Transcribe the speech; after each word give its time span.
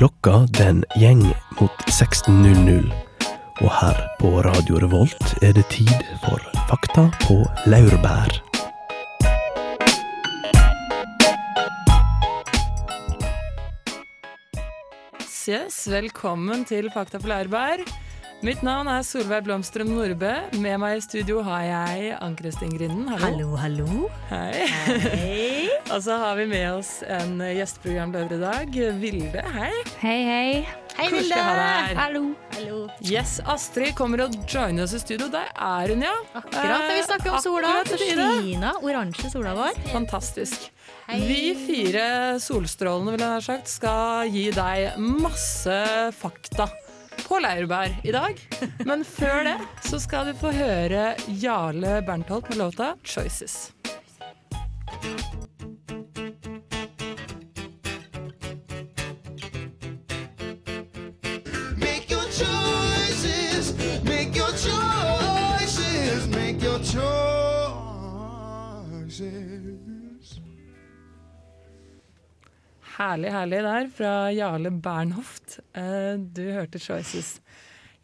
Klokka 0.00 0.46
den 0.56 0.78
gjeng 0.96 1.20
mot 1.58 1.82
16.00, 1.92 2.86
og 3.60 3.66
her 3.68 3.98
på 4.16 4.30
Radio 4.46 4.78
Revolt 4.80 5.34
er 5.44 5.52
det 5.52 5.66
tid 5.68 5.92
for 6.22 6.40
Fakta 6.70 7.02
på 7.26 7.36
laurbær. 7.68 8.32
Yes, 15.44 15.82
velkommen 15.92 16.64
til 16.64 16.88
Fakta 16.96 17.20
på 17.20 17.28
laurbær. 17.28 17.84
Mitt 18.40 18.64
navn 18.64 18.88
er 18.88 19.04
Solveig 19.04 19.44
Blomstrøm 19.44 19.92
Nordbø. 19.92 20.32
Med 20.64 20.80
meg 20.80 20.96
i 20.96 21.04
studio 21.04 21.44
har 21.44 21.68
jeg 21.68 22.16
Ann-Kristin 22.24 22.72
Grinden. 22.72 23.04
Hallo. 23.12 23.52
Hallo, 23.52 23.56
hallo. 23.60 24.08
Hei. 24.32 24.64
Hei. 25.20 25.59
Og 25.90 26.02
så 26.02 26.14
har 26.22 26.36
vi 26.38 26.44
med 26.46 26.68
oss 26.70 27.00
en 27.02 27.40
gjesteprogramleder 27.42 28.36
i 28.36 28.40
dag. 28.40 28.76
Vilde, 29.00 29.42
hei. 29.56 29.70
Hei, 29.98 30.18
hei. 30.22 30.50
Hei, 30.94 31.08
Vilde. 31.10 31.38
Hallo. 31.98 32.22
Hallo. 32.54 32.76
Yes, 33.02 33.40
Astrid 33.42 33.96
kommer 33.98 34.22
og 34.26 34.36
joiner 34.46 34.84
oss 34.86 34.94
i 34.94 35.00
studio. 35.02 35.26
Der 35.32 35.48
er 35.50 35.90
hun, 35.90 36.04
ja. 36.06 36.12
Akkurat 36.38 36.84
da 36.86 36.92
vi 36.94 37.02
snakker 37.08 37.32
om 37.34 37.42
sola. 37.42 37.72
På 37.88 37.98
tide. 37.98 38.28
Skina, 38.38 38.74
oransje 38.84 39.32
sola 39.32 39.56
vår. 39.58 39.80
Fantastisk. 39.90 40.68
Hei. 41.08 41.18
Vi 41.26 41.40
fire 41.58 42.06
solstrålene 42.42 43.16
vil 43.16 43.26
jeg 43.26 43.34
ha 43.34 43.42
sagt, 43.48 43.72
skal 43.72 44.30
gi 44.30 44.46
deg 44.54 44.94
masse 45.02 45.80
fakta 46.20 46.68
på 47.24 47.42
laurbær 47.42 47.98
i 48.06 48.14
dag. 48.14 48.38
Men 48.86 49.02
før 49.06 49.42
det 49.48 49.58
så 49.90 49.98
skal 50.02 50.30
du 50.30 50.38
få 50.38 50.54
høre 50.54 51.16
Jarle 51.42 51.98
Berntolt 52.06 52.46
med 52.52 52.62
låta 52.62 52.94
'Choices'. 53.02 53.72
Herlig, 73.00 73.30
herlig 73.32 73.60
der 73.64 73.86
fra 73.96 74.10
Jarle 74.36 74.70
Bernhoft. 74.84 75.58
Eh, 75.74 76.16
Du 76.20 76.42
hørte 76.52 76.78
'Choices'. 76.78 77.38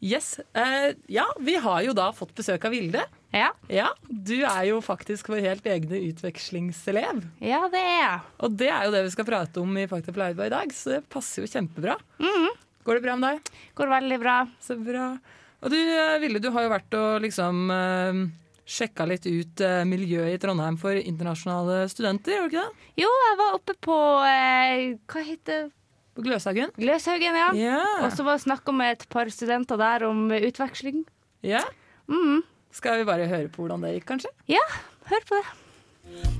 Yes. 0.00 0.40
eh, 0.54 0.94
Ja, 1.08 1.24
vi 1.40 1.54
har 1.56 1.82
jo 1.82 1.92
da 1.92 2.10
fått 2.12 2.34
besøk 2.34 2.64
av 2.64 2.70
Vilde. 2.72 3.02
Ja. 3.32 3.50
Ja, 3.68 3.88
Du 4.08 4.42
er 4.44 4.64
jo 4.68 4.80
faktisk 4.80 5.28
vår 5.28 5.40
helt 5.42 5.64
egne 5.64 6.00
utvekslingselev. 6.12 7.22
ja, 7.40 7.68
det 7.68 7.80
er 7.80 8.00
jeg. 8.00 8.20
Og 8.40 8.56
det 8.56 8.68
er 8.70 8.84
jo 8.84 8.90
det 8.92 9.04
vi 9.04 9.10
skal 9.10 9.24
prate 9.24 9.60
om 9.60 9.76
i 9.76 9.86
Fakta 9.86 10.12
på 10.12 10.18
Laurbær 10.22 10.46
i 10.46 10.50
dag, 10.50 10.68
så 10.72 10.90
det 10.96 11.08
passer 11.10 11.42
jo 11.42 11.48
kjempebra. 11.48 11.96
Mhm. 12.18 12.48
Går 12.84 12.94
det 12.94 13.02
bra 13.02 13.16
med 13.16 13.34
deg? 13.42 13.52
Går 13.74 13.88
veldig 13.88 14.20
bra. 14.20 14.48
Så 14.62 14.76
bra. 14.82 15.18
Og 15.62 15.70
du 15.70 15.76
Vilde, 15.76 16.20
Ville, 16.20 16.38
du 16.40 16.50
har 16.52 16.62
jo 16.62 16.70
vært 16.70 16.94
og 16.94 17.20
liksom 17.22 17.70
eh, 17.70 18.30
sjekka 18.66 19.06
litt 19.06 19.26
ut 19.30 19.60
eh, 19.62 19.84
miljøet 19.86 20.34
i 20.34 20.40
Trondheim 20.42 20.76
for 20.80 20.98
internasjonale 20.98 21.84
studenter, 21.92 22.34
gjorde 22.34 22.50
du 22.50 22.56
ikke 22.56 22.64
det? 22.66 22.88
Jo, 23.04 23.10
jeg 23.28 23.38
var 23.40 23.54
oppe 23.60 23.74
på 23.86 23.98
eh, 24.26 24.96
Hva 25.06 25.22
heter 25.26 25.66
det? 25.66 25.72
På 26.16 26.24
Gløshaugen? 26.24 26.70
Gløshaugen, 26.80 27.34
ja. 27.36 27.48
Yeah. 27.52 28.04
Og 28.06 28.14
så 28.16 28.24
var 28.24 28.38
det 28.38 28.46
snakk 28.46 28.70
med 28.72 28.94
et 28.96 29.02
par 29.12 29.28
studenter 29.28 29.76
der 29.80 30.06
om 30.08 30.26
utveksling. 30.32 31.04
ja. 31.44 31.62
Mhm. 32.08 32.42
Skal 32.76 32.98
vi 33.00 33.04
bare 33.08 33.24
høre 33.30 33.48
på 33.48 33.62
hvordan 33.62 33.80
det 33.86 33.94
gikk, 33.94 34.04
kanskje? 34.10 34.30
Ja, 34.52 34.60
hør 35.08 35.22
på 35.28 35.38
det. 35.38 35.46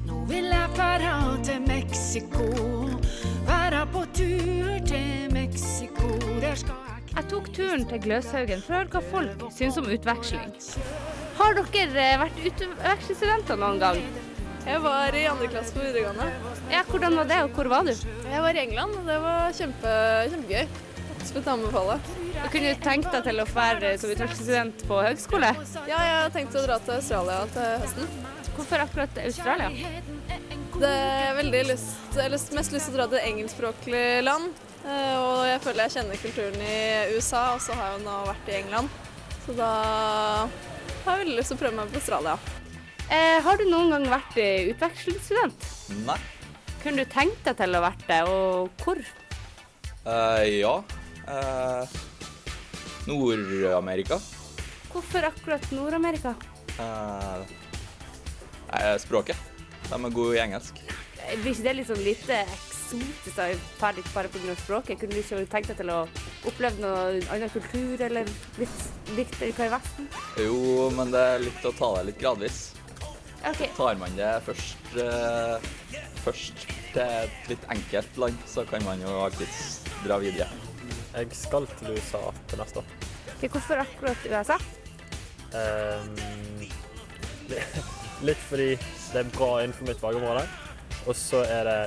Nå 0.05 0.19
vil 0.29 0.45
jeg 0.53 0.75
fara 0.77 1.15
til 1.47 1.63
Mexico. 1.65 2.45
Være 3.47 3.87
på 3.95 4.03
tur 4.19 4.75
til 4.91 5.33
Mexico. 5.33 6.11
Der 6.43 6.55
skal 6.61 6.75
jeg 6.75 7.15
Jeg 7.17 7.29
tok 7.31 7.49
turen 7.57 7.87
til 7.89 8.03
Gløshaugen 8.05 8.61
for 8.61 8.75
å 8.75 8.79
høre 8.83 8.93
hva 8.93 9.03
folk 9.15 9.47
syns 9.56 9.79
om 9.81 9.89
utveksling. 9.89 10.53
Har 11.37 11.57
dere 11.59 12.01
eh, 12.03 12.17
vært 12.21 12.39
utvekslingsstudenter 12.51 13.59
noen 13.61 13.81
gang? 13.83 14.01
Jeg 14.67 14.81
var 14.83 15.15
i 15.15 15.27
andre 15.31 15.49
klasse 15.53 15.75
på 15.77 15.83
videregående. 15.85 16.27
Ja, 16.73 16.81
Hvordan 16.89 17.15
var 17.21 17.29
det, 17.31 17.37
og 17.47 17.53
hvor 17.55 17.69
var 17.71 17.85
du? 17.87 17.93
Jeg 17.93 18.43
var 18.43 18.57
i 18.59 18.63
England, 18.65 18.97
og 18.99 19.07
det 19.07 19.19
var 19.23 19.53
kjempe, 19.55 19.93
kjempegøy. 20.33 20.65
Absolutt 21.17 21.51
anbefale. 21.53 21.99
Og 22.43 22.49
kunne 22.53 22.73
du 22.73 22.83
tenkt 22.83 23.13
deg 23.15 23.23
til 23.29 23.43
å 23.43 23.47
være 23.53 23.93
som 24.03 24.11
utvekslingsstudent 24.15 24.83
på 24.89 24.99
høgskole? 25.07 25.53
Ja, 25.87 26.01
jeg 26.09 26.19
har 26.25 26.35
tenkt 26.35 26.59
å 26.59 26.65
dra 26.67 26.81
til 26.83 26.97
Australia 26.99 27.39
til 27.55 27.71
høsten. 27.85 28.11
Hvorfor 28.57 28.83
akkurat 28.87 29.19
Australia? 29.23 29.71
Det 30.77 30.91
er 30.93 31.35
veldig 31.39 31.63
lyst, 31.71 31.95
jeg 32.17 32.27
har 32.27 32.35
mest 32.59 32.75
lyst 32.75 32.89
til 32.91 32.97
å 32.97 32.99
dra 32.99 33.07
til 33.15 33.23
engelskspråklig 33.23 34.07
land. 34.27 34.51
eh, 34.85 35.15
Og 35.23 35.45
jeg 35.49 35.61
føler 35.65 35.87
jeg 35.87 35.95
kjenner 35.97 36.21
kulturen 36.25 36.61
i 36.61 37.17
USA, 37.17 37.45
og 37.55 37.63
så 37.65 37.77
har 37.79 37.95
jeg 37.95 38.05
nå 38.05 38.17
vært 38.33 38.51
i 38.53 38.59
England. 38.65 38.89
Så 39.47 39.55
da 39.57 39.71
har 41.11 41.22
veldig 41.22 41.37
lyst 41.39 41.53
til 41.53 41.59
å 41.59 41.61
prøve 41.61 41.77
meg 41.78 41.93
på 41.93 42.00
Australia. 42.00 42.34
Eh, 43.06 43.39
har 43.47 43.61
du 43.61 43.65
noen 43.71 43.93
gang 43.94 44.06
vært 44.11 44.39
eh, 44.43 44.71
utvekslingsstudent? 44.72 45.67
Nei. 46.06 46.19
Kunne 46.83 47.05
du 47.05 47.11
tenkt 47.11 47.43
deg 47.47 47.55
til 47.59 47.78
å 47.78 47.83
vært 47.84 48.03
det, 48.09 48.21
og 48.31 48.83
hvor? 48.83 48.99
Eh, 50.06 50.43
ja. 50.61 50.75
Eh, 51.27 51.84
Nord-Amerika. 53.06 54.19
Hvorfor 54.93 55.28
akkurat 55.28 55.65
Nord-Amerika? 55.75 56.34
Eh, 56.78 57.38
språket. 59.03 59.38
De 59.87 59.94
er 59.94 60.11
gode 60.15 60.34
i 60.37 60.43
engelsk. 60.43 60.81
Blir 61.43 61.53
ikke 61.53 61.67
det 61.67 61.75
litt 61.78 61.91
sånn 61.91 62.03
lite 62.06 62.43
eksotisk 62.43 63.37
bare 64.15 64.28
pga. 64.31 64.55
språket? 64.62 64.99
Kunne 65.00 65.15
du 65.15 65.23
ikke 65.23 65.47
tenkt 65.50 65.71
deg 65.71 65.78
til 65.81 65.91
å 65.91 66.00
oppleve 66.47 66.83
noe 66.83 67.21
annen 67.33 67.53
kultur, 67.53 68.01
eller 68.09 68.29
litt 68.61 68.87
likt 69.17 69.39
hva 69.41 69.69
i 69.69 69.73
Vesten? 69.73 70.09
Jo, 70.41 70.89
men 70.95 71.12
det 71.15 71.23
er 71.34 71.45
litt 71.45 71.67
å 71.67 71.75
ta 71.77 71.93
det 71.99 72.09
litt 72.11 72.21
gradvis. 72.23 72.61
Okay. 73.47 73.69
Tar 73.77 73.99
man 74.01 74.17
det 74.19 74.31
først, 74.47 74.97
eh, 74.99 75.67
først 76.25 76.65
til 76.93 77.03
et 77.03 77.51
litt 77.51 77.67
enkelt 77.71 78.17
land, 78.19 78.39
så 78.49 78.65
kan 78.67 78.83
man 78.85 79.03
jo 79.05 79.12
alltids 79.23 79.85
dra 80.03 80.19
videre. 80.23 80.49
Jeg 81.15 81.31
skal 81.37 81.69
til 81.79 81.95
USA 81.95 82.23
til 82.49 82.61
neste 82.61 82.83
år. 82.83 82.91
Okay, 83.37 83.49
Hvorfor 83.49 83.83
akkurat 83.85 84.27
USA? 84.27 84.59
Um, 85.55 86.17
litt 88.29 88.43
fordi 88.49 88.75
det 89.12 89.23
er 89.23 89.33
bra 89.37 89.51
innenfor 89.62 89.89
mitt 89.89 90.03
fagområde, 90.03 90.45
og 91.06 91.17
så 91.17 91.45
er 91.47 91.71
det 91.71 91.81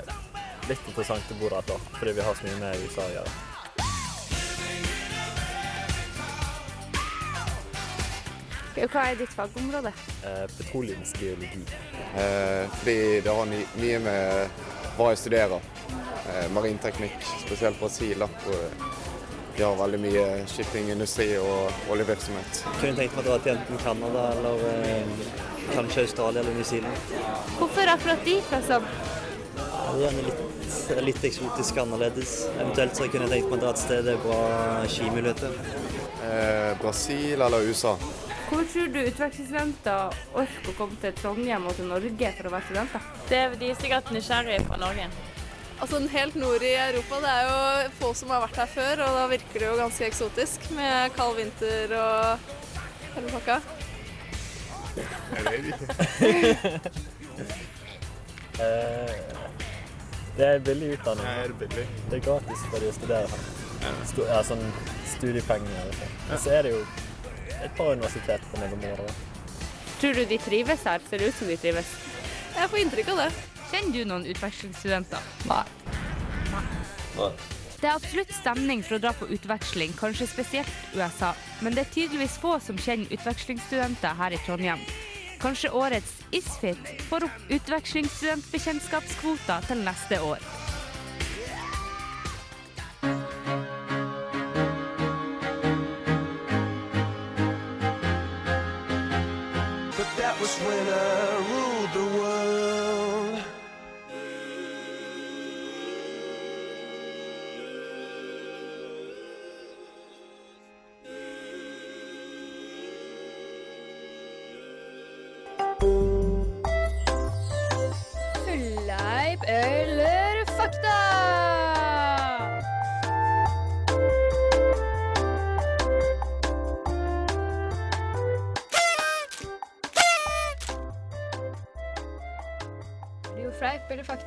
litt 0.70 0.88
interessant 0.88 1.34
å 1.34 1.40
bo 1.42 1.50
der 1.50 1.60
et 1.60 1.76
år, 1.76 1.86
fordi 2.00 2.18
vi 2.18 2.26
har 2.26 2.38
så 2.38 2.48
mye 2.48 2.60
med 2.64 2.84
USA 2.86 3.06
å 3.06 3.16
gjøre. 3.18 3.49
Hva 8.88 9.06
er 9.12 9.18
ditt 9.20 9.34
fagområde? 9.36 9.92
Eh, 10.24 10.46
petroleumsgeologi. 10.58 11.64
Eh, 12.16 12.66
fordi 12.80 13.22
det 13.26 13.34
har 13.36 13.50
mye 13.52 14.00
med 14.00 14.62
hva 14.98 15.12
jeg 15.14 15.22
studerer. 15.24 15.62
Eh, 16.30 16.48
marinteknikk, 16.56 17.18
spesielt 17.46 17.80
Brasil. 17.80 18.24
De 19.58 19.64
har 19.64 19.76
veldig 19.76 20.00
mye 20.00 20.26
shippingindustri 20.48 21.34
og 21.42 21.92
oljevirksomhet. 21.92 22.62
Kunne 22.80 22.96
tenkt 22.96 23.18
meg 23.18 23.26
å 23.26 23.28
dra 23.28 23.40
til 23.44 23.58
enten 23.58 23.82
Canada 23.84 24.30
eller 24.38 24.62
eh, 24.70 25.10
kanskje 25.74 26.06
Australia 26.06 26.44
eller 26.44 26.56
New 26.56 26.64
Zealand. 26.64 27.16
Hvorfor 27.58 27.92
akkurat 27.96 28.24
de 28.26 28.38
plassene? 28.48 28.94
Ja, 29.60 29.96
det 29.98 30.08
er 30.08 30.18
litt, 30.24 31.04
litt 31.10 31.24
eksotisk 31.32 31.78
annerledes. 31.82 32.38
Eventuelt 32.56 32.96
så 32.96 33.10
kunne 33.12 33.28
jeg 33.28 33.42
tenkt 33.42 33.52
meg 33.52 33.60
å 33.60 33.62
dra 33.66 33.74
et 33.76 33.82
sted 33.82 34.08
det 34.08 34.16
er 34.16 34.24
bra 34.24 34.42
skimuligheter. 34.88 35.60
Eh, 36.30 36.72
Brasil 36.80 37.42
eller 37.42 37.68
USA? 37.68 37.98
Hvor 38.50 38.64
tror 38.66 38.88
du 38.90 39.00
utvekslingsstudenter 39.04 40.16
orker 40.34 40.70
å 40.72 40.78
komme 40.78 40.96
til 41.02 41.14
Trondheim 41.20 41.68
og 41.70 41.76
til 41.78 41.86
Norge 41.86 42.32
for 42.38 42.50
å 42.50 42.54
være 42.56 42.66
studenter? 42.66 43.04
Det, 43.30 43.42
de 43.62 43.68
er 43.70 43.78
sikkert 43.78 44.10
nysgjerrige 44.16 44.64
på 44.66 44.80
Norge. 44.82 45.06
Altså 45.80 46.00
Helt 46.12 46.36
nord 46.36 46.64
i 46.66 46.72
Europa, 46.76 47.20
det 47.24 47.30
er 47.30 47.44
jo 47.46 47.92
få 48.00 48.10
som 48.18 48.34
har 48.34 48.42
vært 48.44 48.58
her 48.60 48.72
før, 48.74 49.04
og 49.06 49.20
da 49.20 49.28
virker 49.32 49.62
det 49.62 49.68
jo 49.70 49.76
ganske 49.80 50.08
eksotisk 50.10 50.66
med 50.76 51.14
kald 51.16 51.38
vinter 51.38 51.94
og 52.00 52.50
hele 53.14 53.30
pakka. 53.36 53.60
Jeg 54.98 55.42
vet 55.46 55.66
ikke. 55.70 55.86
Det 60.40 60.48
er 60.48 60.60
billig 60.64 60.90
utdanning. 60.98 61.26
Er 61.28 61.54
det 61.54 61.58
billig? 61.62 61.86
Det 62.10 62.18
er 62.18 62.26
gratis 62.26 62.66
for 62.72 62.82
de 62.82 62.90
å 62.90 62.98
studere 62.98 63.30
her. 63.30 64.02
Sto, 64.10 64.26
ja, 64.28 64.42
sånn 64.44 64.66
studiepenger. 65.14 65.94
Og 66.32 66.38
så 66.42 66.58
er 66.58 66.68
det 66.68 66.74
jo 66.76 66.82
et 67.64 67.78
par 67.78 67.94
universitet 67.94 68.42
på 68.52 68.64
områder. 68.64 69.12
Tror 70.00 70.14
du 70.14 70.26
de 70.26 70.38
trives 70.38 70.84
her? 70.88 71.00
Ser 71.10 71.20
det 71.20 71.28
ut 71.28 71.36
som 71.36 71.48
de 71.48 71.58
trives? 71.60 71.88
Jeg 72.56 72.70
får 72.72 72.80
inntrykk 72.80 73.10
av 73.14 73.18
det. 73.26 73.30
Kjenner 73.70 73.94
du 73.94 74.06
noen 74.10 74.26
utvekslingsstudenter? 74.32 75.22
Nei. 75.50 75.66
Det 77.80 77.88
er 77.88 77.96
absolutt 77.96 78.32
stemning 78.36 78.82
for 78.84 78.98
å 78.98 79.04
dra 79.04 79.12
på 79.16 79.30
utveksling, 79.32 79.94
kanskje 80.00 80.28
spesielt 80.28 80.96
USA. 80.96 81.34
Men 81.64 81.74
det 81.76 81.82
er 81.86 81.94
tydeligvis 81.94 82.42
få 82.42 82.60
som 82.64 82.78
kjenner 82.80 83.14
utvekslingsstudenter 83.16 84.14
her 84.20 84.32
i 84.36 84.42
Trondheim. 84.44 84.82
Kanskje 85.40 85.72
årets 85.72 86.12
Isfit 86.36 86.84
får 87.08 87.24
opp 87.30 87.40
utvekslingsstudentbekjentskapskvoter 87.56 89.60
til 89.70 89.80
neste 89.86 90.16
år. 90.20 90.40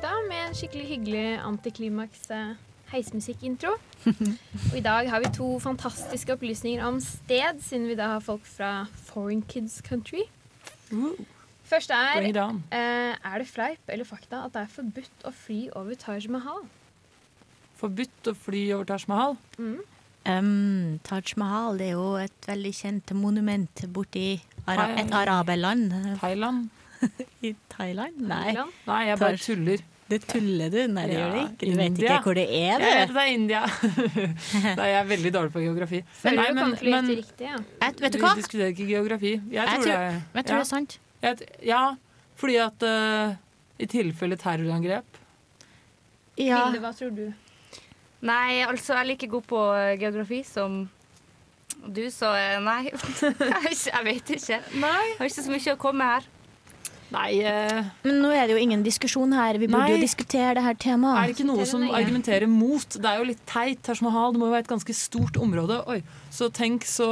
Fleip 0.03 0.25
med 0.27 0.39
en 0.49 0.55
skikkelig 0.57 0.87
hyggelig 0.87 1.27
antiklimaks 1.47 2.25
eh, 2.35 2.55
heismusikkintro. 2.91 3.77
Og 4.71 4.75
i 4.75 4.81
dag 4.83 5.07
har 5.09 5.21
vi 5.23 5.29
to 5.31 5.59
fantastiske 5.63 6.33
opplysninger 6.33 6.83
om 6.83 6.97
sted, 6.99 7.61
siden 7.63 7.87
vi 7.87 7.95
da 7.95 8.09
har 8.15 8.19
folk 8.19 8.43
fra 8.43 8.85
Foreign 9.05 9.41
Kids 9.47 9.79
Country. 9.87 10.25
Første 11.63 11.95
er 11.95 12.27
eh, 12.27 13.15
Er 13.15 13.37
det 13.39 13.47
fleip 13.47 13.79
eller 13.87 14.03
fakta 14.05 14.43
at 14.45 14.53
det 14.53 14.65
er 14.65 14.73
forbudt 14.73 15.23
å 15.23 15.31
fly 15.31 15.69
over 15.71 15.95
Taj 15.95 16.27
Mahal? 16.29 16.67
Forbudt 17.79 18.27
å 18.27 18.35
fly 18.35 18.65
over 18.75 18.91
Taj 18.91 19.07
Mahal? 19.07 19.37
Um, 20.27 20.99
Taj 21.07 21.33
Mahal 21.39 21.79
det 21.79 21.93
er 21.93 21.95
jo 21.95 22.09
et 22.19 22.51
veldig 22.51 22.73
kjent 22.75 23.15
monument 23.15 23.87
borti 23.87 24.27
ara 24.67 24.91
et 24.99 25.15
araberland. 25.15 25.95
Thailand? 26.19 26.69
I 27.47 27.55
Thailand? 27.71 28.19
Nei. 28.19 28.51
Nei, 28.83 29.01
jeg 29.07 29.19
bare 29.23 29.39
tuller. 29.39 29.87
Det 30.09 30.19
tuller 30.27 30.69
du? 30.69 30.79
Nei, 30.91 31.05
det 31.07 31.13
Ja, 31.15 31.19
gjør 31.23 31.33
det 31.33 31.43
ikke. 31.47 31.65
Du 31.71 31.77
vet 31.79 31.99
ikke 32.03 32.17
hvor 32.25 32.35
det 32.35 32.43
er, 32.49 32.79
Jeg 32.79 32.79
vet 32.83 33.07
du. 33.07 33.13
det 33.13 33.21
er 33.23 33.31
India. 33.33 33.61
Nei, 34.79 34.87
jeg 34.91 34.97
er 34.99 35.07
veldig 35.09 35.31
dårlig 35.33 35.53
på 35.55 35.63
geografi. 35.63 36.01
Føler 36.21 36.35
Nei, 36.41 36.47
du 36.47 36.53
men- 36.59 36.75
kommer 36.75 36.91
men- 36.91 37.09
riktig, 37.15 37.47
ja. 37.47 37.57
Jeg, 37.81 37.95
vet 38.03 38.11
du 38.13 38.17
Vi 38.17 38.23
hva? 38.25 38.33
diskuterer 38.35 38.73
ikke 38.75 38.87
geografi. 38.89 39.31
Jeg 39.33 39.53
Jeg 39.53 39.67
tror, 39.67 39.83
tror- 39.83 39.93
det, 39.93 40.21
jeg 40.35 40.45
tror 40.45 40.55
det 40.57 40.65
er 40.65 40.69
sant. 40.73 40.97
Jeg 41.23 41.37
ja, 41.71 41.83
fordi 42.35 42.55
at 42.57 42.83
uh, 42.83 43.35
i 43.79 43.85
tilfelle 43.85 44.35
terrorangrep 44.37 45.05
Ja. 46.37 46.65
Hilde, 46.65 46.79
hva 46.83 46.91
tror 46.97 47.15
du? 47.15 47.33
Nei, 48.23 48.61
altså, 48.67 48.93
jeg 48.93 49.01
er 49.03 49.07
like 49.07 49.27
god 49.27 49.41
på 49.47 49.59
eh, 49.75 49.97
geografi 49.99 50.43
som 50.47 50.89
du, 51.87 52.05
så 52.11 52.29
eh, 52.35 52.59
nei. 52.63 52.85
jeg, 52.91 54.03
vet 54.05 54.29
ikke- 54.35 54.61
Nei. 54.79 55.03
Jeg 55.09 55.17
har 55.19 55.25
ikke 55.31 55.43
så 55.43 55.51
mye 55.51 55.73
å 55.75 55.79
komme 55.79 55.99
med 55.99 56.13
her. 56.13 56.29
Nei 57.13 57.43
eh, 57.45 57.83
Men 58.07 58.15
nå 58.23 58.31
er 58.33 58.47
det 58.49 58.55
jo 58.55 58.61
ingen 58.63 58.81
diskusjon 58.85 59.33
her. 59.37 59.59
Vi 59.61 59.67
burde 59.69 59.83
Nei. 59.85 59.91
jo 59.93 60.01
diskutere 60.01 60.55
det 60.57 60.63
her 60.65 60.77
temaet. 60.81 61.19
Er 61.21 61.29
det 61.29 61.35
ikke 61.37 61.45
noe 61.45 61.65
som 61.69 61.83
argumenterer 61.93 62.49
mot? 62.49 62.87
Det 62.97 63.05
er 63.05 63.19
jo 63.21 63.27
litt 63.29 63.43
teit. 63.49 63.83
Taj 63.85 64.01
Mahal 64.01 64.33
det 64.33 64.41
må 64.41 64.47
jo 64.49 64.55
være 64.55 64.65
et 64.65 64.71
ganske 64.71 64.95
stort 64.97 65.37
område. 65.37 65.77
Oi, 65.93 65.99
Så 66.33 66.49
tenk 66.49 66.87
så, 66.89 67.09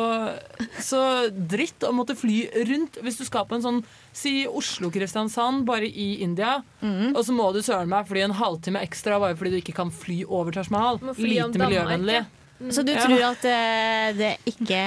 så 0.82 1.02
dritt 1.30 1.86
å 1.86 1.92
måtte 1.94 2.16
fly 2.18 2.48
rundt. 2.72 2.98
Hvis 3.06 3.20
du 3.22 3.26
skal 3.28 3.46
på 3.46 3.60
en 3.60 3.66
sånn 3.66 3.82
si 4.18 4.42
Oslo-Kristiansand, 4.50 5.66
bare 5.70 5.86
i 5.88 6.16
India, 6.26 6.64
Mm. 6.82 7.14
og 7.16 7.22
så 7.24 7.32
må 7.38 7.52
du 7.54 7.62
søren 7.62 7.88
meg 7.88 8.08
fly 8.10 8.24
en 8.26 8.34
halvtime 8.34 8.82
ekstra 8.82 9.20
bare 9.22 9.36
fordi 9.38 9.52
du 9.54 9.60
ikke 9.62 9.76
kan 9.78 9.92
fly 9.94 10.24
over 10.26 10.52
Taj 10.52 10.72
Mahal. 10.74 10.98
Lite 11.14 11.62
miljøvennlig. 11.62 12.26
Mm. 12.60 12.72
Så 12.74 12.84
du 12.86 12.92
Ja. 12.92 13.06
tror 13.06 13.22
at 13.32 13.46
uh, 13.46 14.18
det 14.18 14.38
ikke 14.50 14.82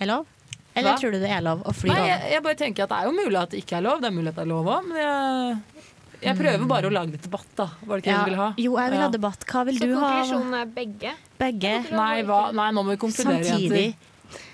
er 0.00 0.06
lov? 0.06 0.26
Eller 0.74 0.88
Hva? 0.88 0.98
tror 1.00 1.12
du 1.12 1.18
det 1.20 1.28
er 1.28 1.42
lov 1.44 1.64
å 1.68 1.72
fly 1.76 1.90
Nei, 1.90 1.98
over? 2.00 2.08
jeg, 2.08 2.28
jeg 2.32 2.42
bare 2.46 2.58
tenker 2.62 2.86
at 2.86 2.92
det 2.92 2.98
er 2.98 3.08
jo 3.08 3.14
mulig 3.16 3.40
at 3.42 3.50
det 3.52 3.58
ikke 3.60 3.76
er 3.76 3.84
lov. 3.84 3.98
Det 4.00 4.08
er 4.08 4.14
mulig 4.16 4.30
at 4.32 4.38
det 4.38 4.44
er 4.46 4.50
lov 4.52 4.70
òg, 4.72 4.86
men 4.88 5.00
jeg, 5.02 5.90
jeg 6.22 6.38
prøver 6.38 6.68
bare 6.70 6.88
å 6.88 6.94
lage 6.94 7.16
litt 7.16 7.26
debatt, 7.26 7.50
da. 7.58 7.66
Var 7.82 7.92
det 7.92 8.04
ikke 8.04 8.12
det 8.12 8.22
du 8.22 8.30
ville 8.30 8.40
ha? 8.40 8.48
Jo, 8.64 8.78
jeg 8.80 8.94
vil 8.94 9.02
ha 9.02 9.10
debatt. 9.12 9.44
Hva 9.50 9.64
vil 9.68 9.80
Så 9.80 9.88
du 9.90 9.92
ha? 9.96 10.06
konklusjonen 10.06 10.56
er 10.60 10.72
begge? 10.78 11.12
Begge. 11.42 11.74
Nei, 11.92 12.14
hva? 12.28 12.40
Nei, 12.56 12.70
nå 12.72 12.86
må 12.86 12.94
vi 12.94 13.02
konkludere, 13.02 13.44
Samtidig. 13.50 13.84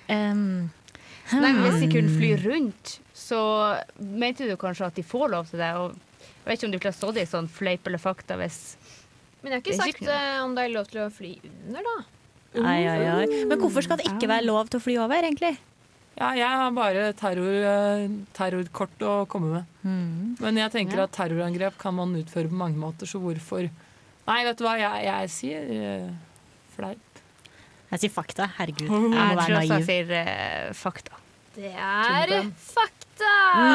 Um, 0.09 0.71
Nei, 1.37 1.51
Hvis 1.61 1.83
de 1.83 1.89
kunne 1.93 2.13
fly 2.17 2.33
hmm. 2.33 2.45
rundt, 2.47 2.95
så 3.13 3.41
mente 4.01 4.49
du 4.49 4.55
kanskje 4.61 4.89
at 4.89 4.97
de 4.97 5.05
får 5.05 5.27
lov 5.35 5.51
til 5.51 5.61
det. 5.61 5.73
Og 5.77 5.93
jeg 6.25 6.47
vet 6.49 6.57
ikke 6.57 6.69
om 6.71 6.73
du 6.73 6.79
ville 6.81 6.95
stått 6.97 7.21
i 7.21 7.27
sånn 7.29 7.51
fleip 7.53 7.89
eller 7.91 8.01
fakta 8.01 8.39
hvis 8.41 8.61
Men 9.43 9.53
jeg 9.53 9.59
har 9.59 9.65
ikke 9.67 9.77
sagt 9.77 9.93
ikke 9.93 10.07
noe. 10.09 10.17
eh, 10.17 10.39
om 10.47 10.55
det 10.57 10.65
er 10.65 10.73
lov 10.73 10.89
til 10.89 11.03
å 11.05 11.11
fly 11.13 11.35
under, 11.45 11.91
da. 11.91 11.97
Ai, 12.65 12.81
ai, 12.89 13.01
ai. 13.13 13.27
Men 13.45 13.61
hvorfor 13.61 13.85
skal 13.85 14.01
det 14.01 14.09
ikke 14.09 14.31
være 14.31 14.49
lov 14.49 14.73
til 14.73 14.81
å 14.81 14.83
fly 14.83 14.97
over, 15.05 15.21
egentlig? 15.21 15.59
Ja, 16.19 16.33
jeg 16.35 16.49
har 16.61 16.73
bare 16.75 17.13
terror, 17.15 17.59
eh, 17.73 18.09
terrorkort 18.35 19.05
å 19.07 19.13
komme 19.31 19.53
med. 19.53 19.65
Mm. 19.85 20.37
Men 20.43 20.57
jeg 20.59 20.73
tenker 20.75 20.97
Ja. 20.99 21.05
at 21.05 21.13
terrorangrep 21.15 21.79
kan 21.79 21.95
man 21.95 22.15
utføre 22.19 22.49
på 22.51 22.59
mange 22.59 22.77
måter, 22.77 23.07
så 23.07 23.21
hvorfor 23.23 23.69
Nei, 24.29 24.45
vet 24.45 24.59
du 24.59 24.65
hva, 24.65 24.75
jeg, 24.77 25.05
jeg 25.07 25.31
sier 25.33 25.63
uh, 25.73 26.11
fleip. 26.77 27.21
Jeg 27.89 28.01
sier 28.03 28.11
fakta. 28.13 28.45
Herregud. 28.59 28.85
Jeg 28.85 28.91
Jeg 28.91 29.39
tror 29.39 29.57
også 29.57 29.79
jeg 29.79 29.87
sier 29.87 30.11
uh, 30.13 30.73
fakta. 30.77 31.13
Det 31.55 31.71
er 31.73 32.27
Tumpen. 32.29 32.51
fakta! 32.61 33.31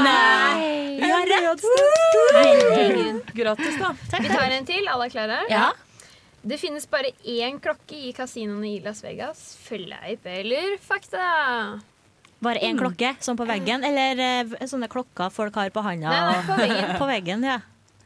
Nei! 0.05 0.99
Vi 1.01 1.09
har 1.09 1.25
rett! 1.31 1.65
Grattis, 3.33 3.79
da. 3.81 3.89
Vi 4.19 4.29
tar 4.29 4.53
en 4.59 4.69
til. 4.69 4.85
Alle 4.93 5.07
er 5.09 5.15
klare? 5.15 5.39
Ja. 5.49 5.71
Det 6.43 6.59
finnes 6.61 6.85
bare 6.91 7.11
én 7.25 7.57
klokke 7.63 7.97
i 7.97 8.13
kasinoene 8.15 8.75
i 8.75 8.79
Las 8.85 9.01
Vegas. 9.03 9.57
Fleip 9.65 10.25
eller 10.27 10.77
fakta? 10.83 11.79
Bare 12.43 12.61
én 12.65 12.79
klokke, 12.79 13.13
sånn 13.23 13.37
på 13.39 13.47
veggen, 13.47 13.85
eller 13.87 14.19
eh, 14.19 14.65
sånne 14.69 14.89
klokker 14.91 15.31
folk 15.33 15.55
har 15.59 15.71
på 15.73 15.83
handa? 15.85 16.09
Nei, 16.11 16.23
nei, 16.27 16.41
på 16.47 16.57
veggen. 16.59 16.91
på 17.01 17.07
veggen, 17.09 17.45
ja. 17.47 17.59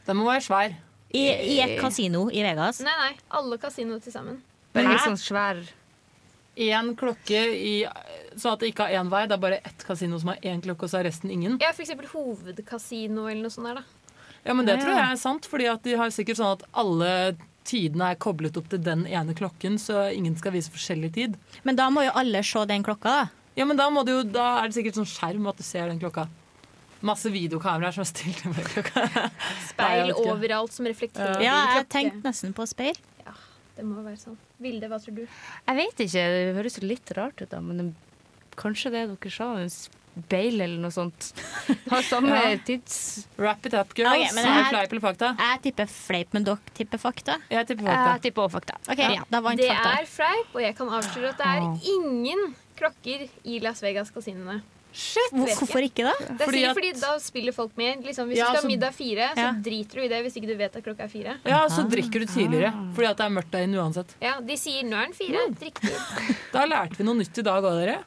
Den 0.08 0.20
må 0.20 0.28
være 0.30 0.46
svær. 0.46 0.76
I, 1.16 1.24
I 1.56 1.58
et 1.64 1.76
kasino 1.80 2.28
i 2.30 2.44
Vegas. 2.46 2.82
Nei, 2.86 2.94
nei. 3.00 3.12
Alle 3.40 3.58
kasinoer 3.62 4.04
til 4.04 4.14
sammen. 4.14 4.42
Bare 4.76 4.92
litt 4.92 5.06
sånn 5.06 5.20
svær 5.20 5.62
Én 6.58 6.96
klokke 6.98 7.38
i 7.54 7.74
Sånn 8.38 8.56
at 8.56 8.64
det 8.64 8.72
ikke 8.72 8.88
har 8.88 9.04
én 9.04 9.10
vei. 9.12 9.24
Det 9.30 9.36
er 9.36 9.42
bare 9.42 9.60
ett 9.66 9.84
kasino 9.86 10.18
som 10.22 10.32
har 10.34 10.42
én 10.46 10.62
klokke, 10.62 10.86
og 10.86 10.92
så 10.92 11.00
er 11.00 11.08
resten 11.10 11.32
ingen. 11.34 11.60
Ja, 11.62 11.70
eksempel 11.70 12.10
hovedkasino 12.12 13.28
eller 13.30 13.46
noe 13.46 13.54
sånt 13.54 13.70
der, 13.70 13.80
da. 13.80 14.14
Ja, 14.46 14.54
men 14.54 14.66
det 14.66 14.76
Ja, 14.76 14.80
ja. 14.80 14.84
tror 14.86 14.98
jeg 14.98 15.12
er 15.12 15.22
sant, 15.22 15.48
fordi 15.50 15.68
at 15.70 15.84
de 15.86 15.96
har 15.98 16.14
sikkert 16.14 16.40
sånn 16.40 16.56
at 16.58 16.66
alle 16.78 17.12
tidene 17.68 18.12
er 18.14 18.20
koblet 18.22 18.58
opp 18.58 18.70
til 18.72 18.82
den 18.84 19.06
ene 19.10 19.36
klokken, 19.38 19.78
så 19.82 20.08
ingen 20.14 20.38
skal 20.40 20.54
vise 20.56 20.72
forskjellig 20.74 21.12
tid. 21.18 21.38
Men 21.68 21.76
da 21.80 21.90
må 21.94 22.06
jo 22.06 22.14
alle 22.16 22.44
se 22.46 22.64
den 22.70 22.86
klokka, 22.86 23.16
da. 23.22 23.28
Ja, 23.58 23.66
men 23.66 23.78
da, 23.80 23.88
må 23.90 24.04
du 24.06 24.12
jo, 24.14 24.24
da 24.24 24.60
er 24.62 24.70
det 24.70 24.78
sikkert 24.78 25.00
sånn 25.00 25.10
skjerm 25.10 25.48
at 25.50 25.58
du 25.58 25.66
ser 25.66 25.90
den 25.90 26.00
klokka. 26.02 26.28
Masse 27.06 27.30
videokameraer 27.34 27.94
som 27.94 28.02
er 28.06 28.10
stilt 28.10 28.44
med 28.50 28.64
klokka. 28.72 29.04
Speil 29.72 30.14
overalt 30.18 30.74
som 30.74 30.88
reflekterer 30.90 31.42
Ja, 31.46 31.58
jeg 31.78 31.88
tenkte 31.94 32.24
nesten 32.26 32.54
på 32.58 32.66
speil. 32.70 32.98
Ja, 33.26 33.34
Det 33.78 33.86
må 33.86 34.02
være 34.06 34.18
sånn. 34.22 34.38
Vilde, 34.62 34.90
hva 34.90 34.98
tror 35.02 35.14
du? 35.20 35.24
Jeg 35.28 35.78
vet 35.78 36.02
ikke, 36.08 36.24
det 36.34 36.56
høres 36.58 36.80
jo 36.80 36.88
litt 36.90 37.14
rart 37.18 37.42
ut, 37.44 37.50
da, 37.52 37.60
men 37.62 37.78
det, 37.82 37.88
kanskje 38.58 38.94
det 38.96 39.04
dere 39.12 39.34
sa, 39.34 39.52
en 39.62 39.70
speil 39.70 40.58
eller 40.66 40.82
noe 40.82 40.94
sånt. 40.94 41.32
Har 41.94 42.02
samme 42.08 42.34
Ja. 42.34 42.56
tids... 42.66 43.28
Wrap 43.38 43.66
it 43.70 43.76
up, 43.78 43.94
girls. 43.98 44.34
Okay, 44.34 44.42
er 44.42 44.50
jeg- 44.58 44.70
fleip 44.74 44.94
eller 44.98 45.06
fakta? 45.06 45.34
Jeg 45.38 45.62
tipper 45.68 45.92
fleip, 45.94 46.34
men 46.34 46.48
dere 46.50 46.74
tipper 46.78 47.02
fakta. 47.02 47.38
Jeg 47.54 47.70
tipper 47.70 47.86
fakta. 47.86 48.08
Jeg 48.16 48.24
tipper 48.26 48.48
også 48.48 48.58
fakta. 48.58 48.80
Ok, 48.90 49.04
ja, 49.06 49.26
da 49.30 49.42
vant 49.46 49.62
Det 49.62 49.70
fakta. 49.70 49.92
er 50.02 50.10
fleip, 50.18 50.56
og 50.58 50.64
jeg 50.66 50.78
kan 50.82 50.96
avsløre 51.02 51.36
at 51.36 51.44
det 51.44 51.52
er 51.54 51.92
ingen 51.94 52.48
klokker 52.78 53.28
i 53.46 53.60
Las 53.64 53.82
Vegas-kasinoene. 53.84 54.62
Shit! 54.98 55.34
Hvorfor 55.36 55.84
ikke 55.84 56.06
da? 56.08 56.14
Det 56.18 56.30
er 56.42 56.46
Fordi 56.48 56.58
sikkert 56.64 56.70
at- 56.72 56.78
fordi 56.78 56.92
da 57.02 57.10
spiller 57.22 57.54
folk 57.54 57.74
med. 57.78 58.04
Liksom, 58.06 58.30
hvis 58.32 58.38
Ja, 58.40 58.46
du 58.48 58.58
skal 58.58 58.64
ha 58.64 58.68
middag 58.72 58.94
fire, 58.96 59.28
så 59.36 59.44
Ja. 59.44 59.52
driter 59.52 59.94
du 59.94 60.02
i 60.02 60.08
det 60.08 60.22
hvis 60.26 60.38
ikke 60.40 60.48
du 60.48 60.56
vet 60.58 60.76
at 60.76 60.84
klokka 60.84 61.04
er 61.04 61.08
fire. 61.12 61.36
Ja, 61.46 61.68
så 61.68 61.84
drikker 61.90 62.20
du 62.20 62.26
tidligere, 62.26 62.72
fordi 62.96 63.08
at 63.12 63.18
det 63.18 63.26
er 63.26 63.30
mørkt 63.30 63.52
der 63.52 63.64
inne 63.68 63.78
uansett. 63.78 64.16
Ja, 64.22 64.40
De 64.40 64.54
sier 64.58 64.84
'nå 64.84 64.96
er 64.96 65.06
den 65.06 65.14
fire'. 65.14 65.60
Drikk 65.60 65.82
tid. 65.82 66.36
Da 66.54 66.66
lærte 66.66 66.98
vi 66.98 67.04
noe 67.04 67.16
nytt 67.16 67.38
i 67.38 67.42
dag 67.44 67.62
òg, 67.64 67.86
dere. 67.86 68.04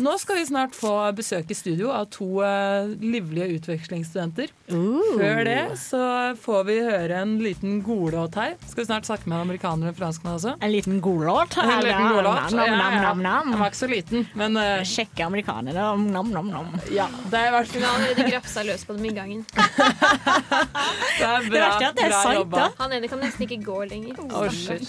Nå 0.00 0.12
skal 0.18 0.38
vi 0.38 0.44
snart 0.48 0.74
få 0.76 0.90
besøk 1.16 1.50
i 1.52 1.56
studio 1.56 1.90
av 1.92 2.06
to 2.14 2.26
eh, 2.44 2.86
livlige 3.02 3.58
utvekslingsstudenter. 3.58 4.52
Før 4.70 5.40
det 5.46 5.58
så 5.80 6.00
får 6.42 6.62
vi 6.68 6.76
høre 6.86 7.18
en 7.22 7.34
liten 7.42 7.78
godlåt 7.86 8.38
her. 8.40 8.54
Skal 8.66 8.82
vi 8.82 8.86
snart 8.88 9.08
snakke 9.08 9.28
med 9.30 9.38
amerikanere 9.44 9.92
og 9.92 9.98
franskmenn 9.98 10.36
også? 10.38 10.54
En 10.64 10.72
liten 10.72 10.98
godlåt. 11.04 11.58
En 11.62 11.84
liten 11.84 12.08
godlåt. 12.14 12.54
Nam, 12.56 12.72
nam, 12.72 12.80
Ja, 12.80 12.90
ja. 12.96 13.02
nam, 13.04 13.22
nam, 13.26 13.50
Den 13.52 13.60
var 13.60 13.72
ikke 13.72 13.82
så 13.82 13.90
liten, 13.90 14.26
men 14.34 14.56
uh, 14.56 14.80
Sjekke 14.86 15.26
amerikanere. 15.28 15.86
Nam, 16.08 16.30
nam, 16.32 16.50
nam. 16.52 16.72
ja. 16.92 17.06
Det 17.30 17.40
er 17.42 17.50
i 17.50 17.54
hvert 17.56 17.72
Hun 17.72 17.82
fall 17.82 17.88
har 17.88 17.98
allerede 18.00 18.30
grafsa 18.32 18.64
løs 18.66 18.84
på 18.88 18.96
dem 18.96 19.04
i 19.10 19.14
gangen. 19.16 19.44
det 19.56 21.26
er 21.26 21.50
bra, 21.50 21.68
det 21.80 21.88
er 21.90 22.10
bra 22.10 22.22
sant, 22.22 22.38
jobba. 22.40 22.56
da. 22.62 22.68
Han 22.82 22.96
ene 22.96 23.10
kan 23.12 23.22
nesten 23.22 23.46
ikke 23.48 23.60
gå 23.66 23.82
lenger. 23.92 24.20
Oh, 24.30 24.48
shit. 24.50 24.88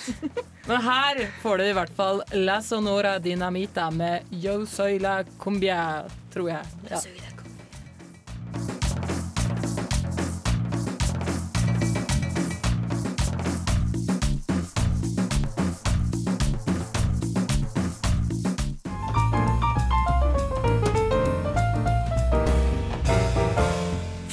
Men 0.68 0.82
her 0.82 1.28
får 1.42 1.58
du 1.58 1.64
i 1.64 1.74
hvert 1.74 1.94
fall 1.96 2.22
La 2.34 2.62
Sonora 2.62 3.20
Dinamita 3.20 3.88
med 3.92 4.28
Yo 4.32 4.66
Soy 4.66 5.00
La 5.00 5.24
Cumbia, 5.40 6.04
tror 6.34 6.50
jeg. 6.50 6.66
Ja. 6.90 7.00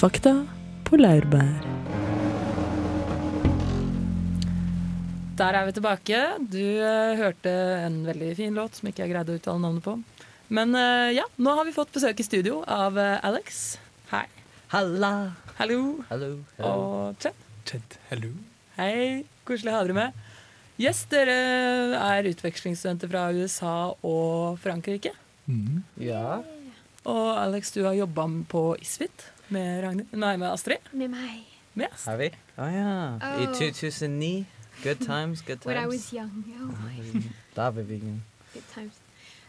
Fakta 0.02 0.34
på 0.84 0.98
laurbær. 0.98 1.73
Der 5.34 5.56
er 5.58 5.66
vi 5.66 5.72
tilbake. 5.74 6.18
Du 6.38 6.62
uh, 6.78 7.14
hørte 7.18 7.50
en 7.82 8.04
veldig 8.06 8.34
fin 8.38 8.54
låt 8.54 8.78
som 8.78 8.86
ikke 8.86 9.02
jeg 9.02 9.10
greide 9.14 9.34
å 9.34 9.38
uttale 9.40 9.62
navnet 9.62 9.82
på. 9.82 9.96
Men 10.54 10.76
uh, 10.78 11.10
ja, 11.10 11.24
nå 11.42 11.54
har 11.58 11.66
vi 11.66 11.74
fått 11.74 11.90
besøk 11.94 12.20
i 12.22 12.26
studio 12.26 12.60
av 12.70 12.94
uh, 12.94 13.18
Alex. 13.26 13.64
Hei. 14.12 14.28
Halla. 14.70 15.10
Hallo. 15.58 15.80
Hallo. 16.10 16.30
Og 16.62 17.18
Chet. 17.22 17.42
Chet, 17.66 17.98
hallo. 18.12 18.30
Hei, 18.78 19.24
koselig 19.48 19.72
å 19.72 19.76
ha 19.78 19.82
dere 19.88 19.98
med. 19.98 20.22
Yes, 20.78 21.02
dere 21.10 21.34
er 21.98 22.30
utvekslingsstudenter 22.30 23.10
fra 23.10 23.26
USA 23.34 23.74
og 24.06 24.58
Frankrike. 24.62 25.14
Mm. 25.50 25.82
Ja. 26.02 26.40
Og 27.10 27.26
Alex, 27.38 27.74
du 27.74 27.82
har 27.88 27.94
jobba 27.98 28.26
på 28.50 28.66
Isfit 28.82 29.28
med, 29.54 29.82
Ragnhild, 29.82 30.14
nei, 30.14 30.34
med 30.38 30.50
Astrid. 30.52 30.90
Med 30.94 31.14
meg. 31.14 31.42
Yes. 31.74 32.06
Har 32.06 32.18
vi? 32.22 32.30
Å 32.54 32.66
ja. 32.70 32.90
I 33.42 33.48
Oh. 33.48 33.54
2009. 33.58 34.44
Good 34.84 35.00
times, 35.00 35.40
good 35.40 35.62
times. 35.62 35.66
When 35.66 35.78
I 35.78 35.86
was 35.86 36.12
young. 36.12 36.44
Oh 36.60 36.66
my 36.66 37.22
Da 37.56 37.66
er 37.66 37.70
vi 37.70 37.98
good 38.52 38.68
times. 38.74 38.92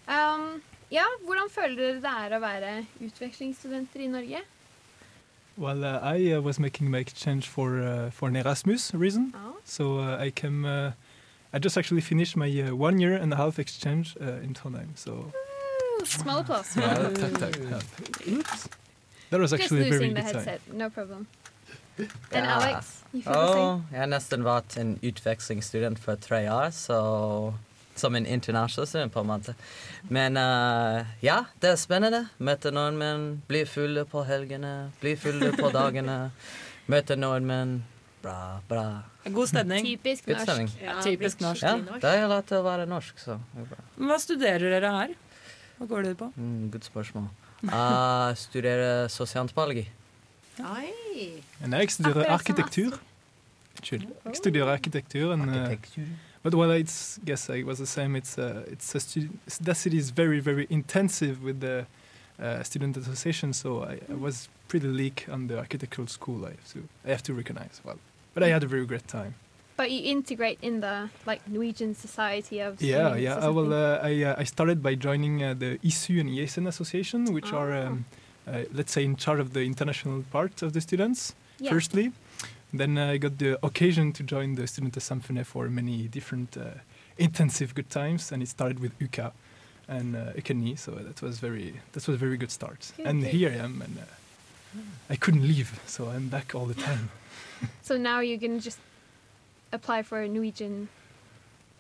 Um, 0.08 0.62
ja, 0.92 1.04
hvordan 1.26 1.50
føler 1.50 1.76
dere 1.76 1.96
det 1.96 2.06
er 2.06 2.38
å 2.38 2.40
være 2.40 2.86
utvekslingsstudenter 3.04 4.00
i 4.00 4.08
Norge? 4.08 4.42
Well, 5.58 5.84
uh, 5.84 6.00
I 6.16 6.32
uh, 6.34 6.42
was 6.42 6.60
making 6.60 6.90
my 6.90 7.00
exchange 7.00 7.50
for 7.50 7.82
uh, 7.82 8.12
for 8.12 8.28
an 8.28 8.36
Erasmus 8.36 8.94
reason. 8.94 9.34
Oh. 9.36 9.58
So 9.66 10.00
uh, 10.00 10.18
I 10.26 10.30
came. 10.30 10.64
Uh, 10.66 10.92
I 11.54 11.60
just 11.60 11.78
actually 11.78 12.02
finished 12.02 12.38
my 12.38 12.50
uh, 12.62 12.76
one 12.76 13.00
year 13.00 13.16
and 13.16 13.34
a 13.34 13.36
half 13.36 13.60
exchange 13.60 14.16
uh, 14.22 14.44
in 14.44 14.54
Trondheim. 14.54 14.96
So 14.96 15.12
Ooh, 15.12 16.06
small 16.06 16.40
applause. 16.40 16.78
yeah. 16.78 17.10
That 19.30 19.40
was 19.40 19.52
Just 19.52 19.64
actually 19.64 19.88
a 19.88 19.90
very 19.90 20.00
losing 20.00 20.14
the 20.14 20.22
good 20.22 20.32
time. 20.32 20.46
headset, 20.46 20.62
no 20.74 20.90
problem. 20.90 21.28
And 21.98 22.10
yeah. 22.34 22.56
Alex, 22.58 23.04
you 23.14 23.22
feel 23.22 23.34
the 23.34 23.40
Å, 23.40 23.54
same? 23.54 23.86
jeg 23.92 24.02
har 24.02 24.12
nesten 24.12 24.44
vært 24.44 24.76
en 24.82 24.98
utvekslingsstudent 25.00 26.02
for 26.04 26.20
tre 26.20 26.42
år, 26.52 26.74
så 26.76 27.00
som 27.96 28.16
en 28.16 28.26
internasjonal 28.28 28.88
student, 28.88 29.14
på 29.14 29.24
en 29.24 29.30
måte. 29.30 29.56
Men 30.12 30.36
uh, 30.36 31.08
ja, 31.24 31.46
det 31.64 31.72
er 31.72 31.80
spennende. 31.80 32.26
Møte 32.44 32.74
nordmenn, 32.76 33.42
bli 33.48 33.64
fulle 33.70 34.04
på 34.12 34.26
helgene, 34.28 34.92
bli 35.00 35.16
fulle 35.20 35.54
på 35.56 35.72
dagene. 35.72 36.18
Møte 36.92 37.16
nordmenn. 37.16 37.78
Bra, 38.26 38.60
bra. 38.68 38.86
God 39.30 39.50
stemning. 39.50 39.86
Typisk 39.86 40.28
norsk. 40.28 40.44
stemning. 40.44 40.70
Ja, 40.82 40.96
typisk 41.06 41.42
norsk. 41.46 41.64
Ja, 41.64 42.00
det 42.02 42.12
er 42.12 42.28
lett 42.30 42.54
å 42.58 42.62
være 42.66 42.88
norsk, 42.90 43.22
så. 43.22 43.38
Hva 44.02 44.18
studerer 44.22 44.66
dere 44.74 44.94
her? 44.96 45.14
Hva 45.78 45.88
går 45.90 46.08
dere 46.08 46.18
på? 46.20 46.32
Mm, 46.36 46.72
godt 46.74 46.90
spørsmål. 46.90 47.30
Jeg 47.66 48.40
studerer 48.42 49.08
sosialantropologi. 49.14 49.86
Oi. 50.60 51.42
And 51.64 51.74
I 51.76 51.88
studeer 51.88 52.10
Akkurat 52.12 52.26
som 52.26 52.34
architecture. 52.34 52.98
Unnskyld. 53.78 54.08
Jeg 54.26 54.36
studerer 54.36 54.72
arkitektur. 54.72 55.34
And, 55.34 55.50
uh, 55.50 55.76
but 56.44 56.54
well, 56.54 56.72
it's 56.72 57.20
guess 57.26 57.50
I 57.50 57.64
was 57.64 57.78
the 57.78 57.86
same. 57.86 58.16
It's 58.18 58.38
uh, 58.38 58.64
it's 58.72 58.96
a 58.96 59.00
stu- 59.00 59.30
that 59.64 59.78
city 59.78 59.98
is 59.98 60.10
very 60.12 60.40
very 60.40 60.66
intensive 60.70 61.44
with 61.44 61.60
the 61.60 61.86
uh, 62.40 62.64
student 62.64 62.98
association. 62.98 63.54
So 63.54 63.84
I, 63.84 64.00
I 64.10 64.16
was 64.16 64.50
pretty 64.68 64.88
leak 64.88 65.26
on 65.30 65.48
the 65.48 65.58
architectural 65.58 66.08
school. 66.08 66.46
I 66.46 66.50
have 66.52 66.74
to 66.74 66.80
I 67.06 67.10
have 67.12 67.24
to 67.24 67.34
recognize. 67.34 67.82
Well, 67.84 67.98
but 68.34 68.44
I 68.44 68.48
had 68.50 68.64
a 68.64 68.68
very 68.68 68.86
great 68.86 69.08
time. 69.08 69.34
But 69.78 69.92
you 69.92 70.02
integrate 70.12 70.58
in 70.62 70.80
the 70.80 71.10
like 71.26 71.42
Norwegian 71.48 71.96
Society 71.96 72.62
of 72.62 72.82
Yeah, 72.82 73.16
yeah. 73.18 73.46
I 73.46 73.50
will. 73.50 73.74
Uh, 73.74 74.00
I 74.02 74.24
uh, 74.24 74.42
I 74.42 74.46
started 74.46 74.82
by 74.82 74.96
joining 74.96 75.44
uh, 75.44 75.54
the 75.54 75.78
ISU 75.84 76.20
and 76.22 76.30
ISN 76.30 76.68
association, 76.68 77.34
which 77.34 77.52
are 77.52 77.72
Ah. 77.74 77.88
um, 77.88 78.06
let's 78.74 78.92
say 78.92 79.04
in 79.04 79.16
charge 79.16 79.40
of 79.40 79.54
the 79.54 79.62
international 79.62 80.24
part 80.32 80.62
of 80.62 80.74
the 80.74 80.82
students. 80.82 81.36
Yeah. 81.60 81.72
Firstly, 81.72 82.12
then 82.74 82.98
uh, 82.98 83.12
I 83.12 83.18
got 83.18 83.38
the 83.38 83.58
occasion 83.66 84.12
to 84.14 84.24
join 84.24 84.56
the 84.56 84.68
Student 84.68 85.02
Symphony 85.02 85.44
for 85.44 85.70
many 85.70 86.08
different 86.08 86.58
uh, 86.58 86.82
intensive 87.18 87.74
good 87.74 87.90
times, 87.90 88.32
and 88.32 88.44
it 88.44 88.50
started 88.50 88.80
with 88.80 88.92
UKA 89.00 89.32
and 89.88 90.16
uh, 90.16 90.76
so 90.76 90.92
that 90.92 91.22
was 91.22 91.40
very 91.40 91.74
that 91.92 92.08
was 92.08 92.16
a 92.16 92.18
very 92.18 92.38
good 92.38 92.52
start. 92.52 92.92
Good, 92.98 93.06
and 93.06 93.24
here 93.24 93.52
I 93.52 93.64
am, 93.64 93.82
and 93.82 93.98
uh, 94.00 94.82
I 95.10 95.16
couldn't 95.16 95.48
leave, 95.48 95.80
so 95.86 96.10
I'm 96.10 96.28
back 96.28 96.56
all 96.56 96.66
the 96.66 96.74
time. 96.74 97.10
So 97.82 97.98
now 97.98 98.20
you 98.20 98.38
can 98.38 98.60
just 98.60 98.80
apply 99.72 100.04
for 100.04 100.22
a 100.22 100.28
Norwegian 100.28 100.90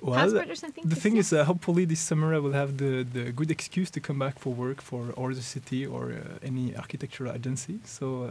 Well, 0.05 0.15
passport 0.21 0.49
or 0.49 0.55
something. 0.63 0.83
The 0.93 0.95
thing 1.03 1.13
see? 1.13 1.19
is, 1.19 1.33
uh, 1.33 1.43
hopefully 1.51 1.85
this 1.85 1.99
summer 2.09 2.29
I 2.37 2.39
will 2.45 2.53
have 2.61 2.71
the, 2.83 2.91
the 3.17 3.23
good 3.39 3.51
excuse 3.57 3.89
to 3.95 3.99
come 4.07 4.19
back 4.25 4.35
for 4.43 4.51
work 4.65 4.79
for 4.89 5.01
or 5.15 5.33
the 5.33 5.41
city 5.41 5.81
or 5.93 6.03
uh, 6.11 6.49
any 6.49 6.65
architectural 6.83 7.31
agency. 7.39 7.75
So, 7.97 8.05
uh, 8.23 8.29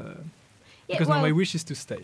Yeah, 0.89 0.99
because 0.99 1.09
now 1.09 1.21
my 1.29 1.33
wish 1.41 1.55
is 1.55 1.65
to 1.65 1.75
stay. 1.75 2.03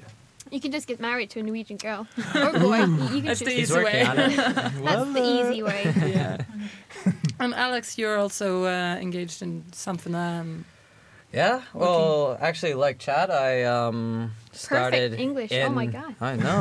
you 0.50 0.60
can 0.64 0.72
just 0.72 0.86
get 0.88 0.98
married 1.00 1.28
to 1.32 1.38
a 1.40 1.42
Norwegian 1.42 1.76
girl 1.86 2.02
or 2.34 2.52
boy. 2.66 2.78
You 2.84 2.96
you 3.14 3.20
can 3.22 3.24
That's 3.30 3.40
the 3.40 3.54
choose. 3.56 3.70
easy 3.70 3.84
way. 3.88 4.02
That's 4.86 5.12
the 5.18 5.24
easy 5.40 5.62
way. 5.70 5.82
yeah. 6.16 6.36
And 7.42 7.54
Alex, 7.54 7.96
you're 7.98 8.18
also 8.24 8.64
uh, 8.64 8.96
engaged 9.06 9.42
in 9.42 9.52
something. 9.72 10.14
Um, 10.14 10.64
Yeah, 11.32 11.62
well, 11.74 12.36
actually, 12.40 12.74
like 12.74 12.96
Chad, 12.98 13.30
I 13.30 13.62
um, 13.62 14.32
started 14.52 15.14
English. 15.14 15.52
In, 15.52 15.66
Oh 15.66 15.70
my 15.82 15.86
God. 15.86 16.12
I 16.20 16.34
know. 16.36 16.60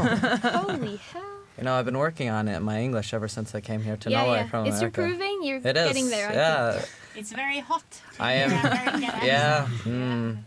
Holy 0.61 0.97
hell! 1.11 1.38
You 1.59 1.65
know, 1.65 1.75
I've 1.75 1.85
been 1.85 1.97
working 1.97 2.29
on 2.29 2.47
it, 2.47 2.59
my 2.61 2.79
English, 2.81 3.13
ever 3.13 3.27
since 3.27 3.53
I 3.53 3.61
came 3.61 3.81
here 3.83 3.97
to 3.97 4.09
yeah, 4.09 4.21
Norway 4.23 4.37
yeah. 4.39 4.47
from 4.49 4.65
It's 4.65 4.77
America. 4.77 5.01
improving. 5.03 5.35
You're 5.43 5.57
It 5.57 5.77
is. 5.77 5.87
getting 5.87 6.09
there. 6.09 6.29
I 6.29 6.33
yeah, 6.33 6.71
think. 6.73 6.89
It's 7.19 7.31
very 7.33 7.59
hot. 7.59 7.83
I 8.19 8.33
am. 8.43 8.49
Yeah, 8.51 8.61
very 8.61 8.91
good 8.99 9.23
yeah. 9.31 9.67
accent. 9.67 9.85
Mm. 9.85 10.37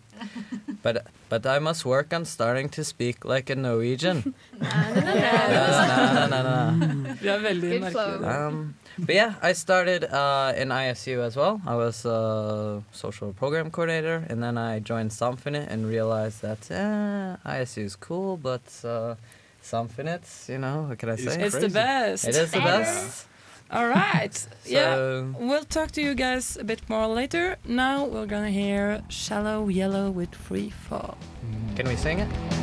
But 0.82 1.06
but 1.28 1.46
I 1.46 1.58
must 1.58 1.84
work 1.84 2.12
on 2.14 2.24
starting 2.24 2.68
to 2.70 2.84
speak 2.84 3.24
like 3.24 3.50
a 3.50 3.56
Norwegian. 3.56 4.34
No, 4.62 4.94
no, 4.94 6.26
no, 6.26 6.26
no, 6.26 6.26
no, 6.26 6.42
no, 6.42 6.86
no. 6.86 7.14
Vi 7.22 7.38
veldig 7.38 7.70
Good 7.80 7.92
flow. 7.92 8.20
Um, 8.22 8.74
but 8.98 9.14
yeah, 9.14 9.34
I 9.42 9.52
started 9.54 10.04
uh, 10.04 10.52
in 10.56 10.68
ISU 10.68 11.18
as 11.26 11.34
well. 11.36 11.60
I 11.66 11.74
was 11.74 12.04
a 12.04 12.82
social 12.92 13.32
program 13.32 13.70
coordinator, 13.70 14.24
and 14.30 14.42
then 14.42 14.56
I 14.58 14.78
joined 14.80 15.10
Samfunnet 15.10 15.66
and 15.68 15.86
realized 15.88 16.42
that 16.42 16.70
eh, 16.70 17.36
ISU 17.46 17.84
is 17.84 17.96
cool, 17.96 18.36
but 18.36 18.62
uh, 18.84 19.14
Samfunnet, 19.62 20.48
you 20.48 20.58
know, 20.58 20.82
what 20.88 20.98
can 20.98 21.10
I 21.10 21.16
say? 21.16 21.40
It's 21.42 21.58
the 21.58 21.68
best. 21.68 22.26
It 22.26 22.36
is 22.36 22.50
the 22.50 22.58
Better. 22.58 22.84
best. 22.84 23.26
All 23.70 23.88
right. 23.88 24.46
yeah. 24.66 25.24
We'll 25.38 25.64
talk 25.64 25.92
to 25.92 26.02
you 26.02 26.14
guys 26.14 26.56
a 26.56 26.64
bit 26.64 26.88
more 26.90 27.06
later. 27.06 27.56
Now 27.66 28.04
we're 28.04 28.26
gonna 28.26 28.50
hear 28.50 29.02
Shallow 29.08 29.68
Yellow 29.68 30.10
with 30.10 30.34
Free 30.34 30.70
Fall. 30.70 31.16
Can 31.76 31.88
we 31.88 31.96
sing 31.96 32.18
it? 32.18 32.61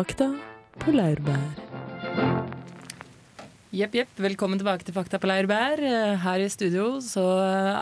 Fakta 0.00 0.30
på 0.80 0.94
laurbær. 0.96 1.42
Jepp, 3.76 3.98
jepp. 3.98 4.14
Velkommen 4.24 4.56
tilbake 4.56 4.86
til 4.86 4.94
Fakta 4.96 5.18
på 5.20 5.28
laurbær. 5.28 5.76
Eh, 5.84 6.14
Her 6.22 6.40
i 6.40 6.46
studio 6.48 7.02
så 7.04 7.20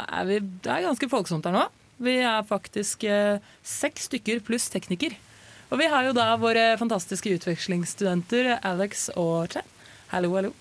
er 0.02 0.24
vi 0.26 0.40
Det 0.40 0.66
er 0.66 0.82
ganske 0.82 1.06
folksomt 1.12 1.46
her 1.46 1.54
nå. 1.54 1.62
Vi 2.02 2.16
er 2.18 2.42
faktisk 2.42 3.04
eh, 3.06 3.38
seks 3.62 4.08
stykker 4.10 4.42
pluss 4.42 4.66
tekniker. 4.66 5.14
Og 5.70 5.78
vi 5.78 5.86
har 5.86 6.08
jo 6.08 6.16
da 6.16 6.34
våre 6.42 6.74
fantastiske 6.80 7.30
utvekslingsstudenter 7.38 8.58
Alex 8.66 9.10
og 9.14 9.52
Chen. 9.54 9.70
Hallo, 10.10 10.34
hallo. 10.34 10.52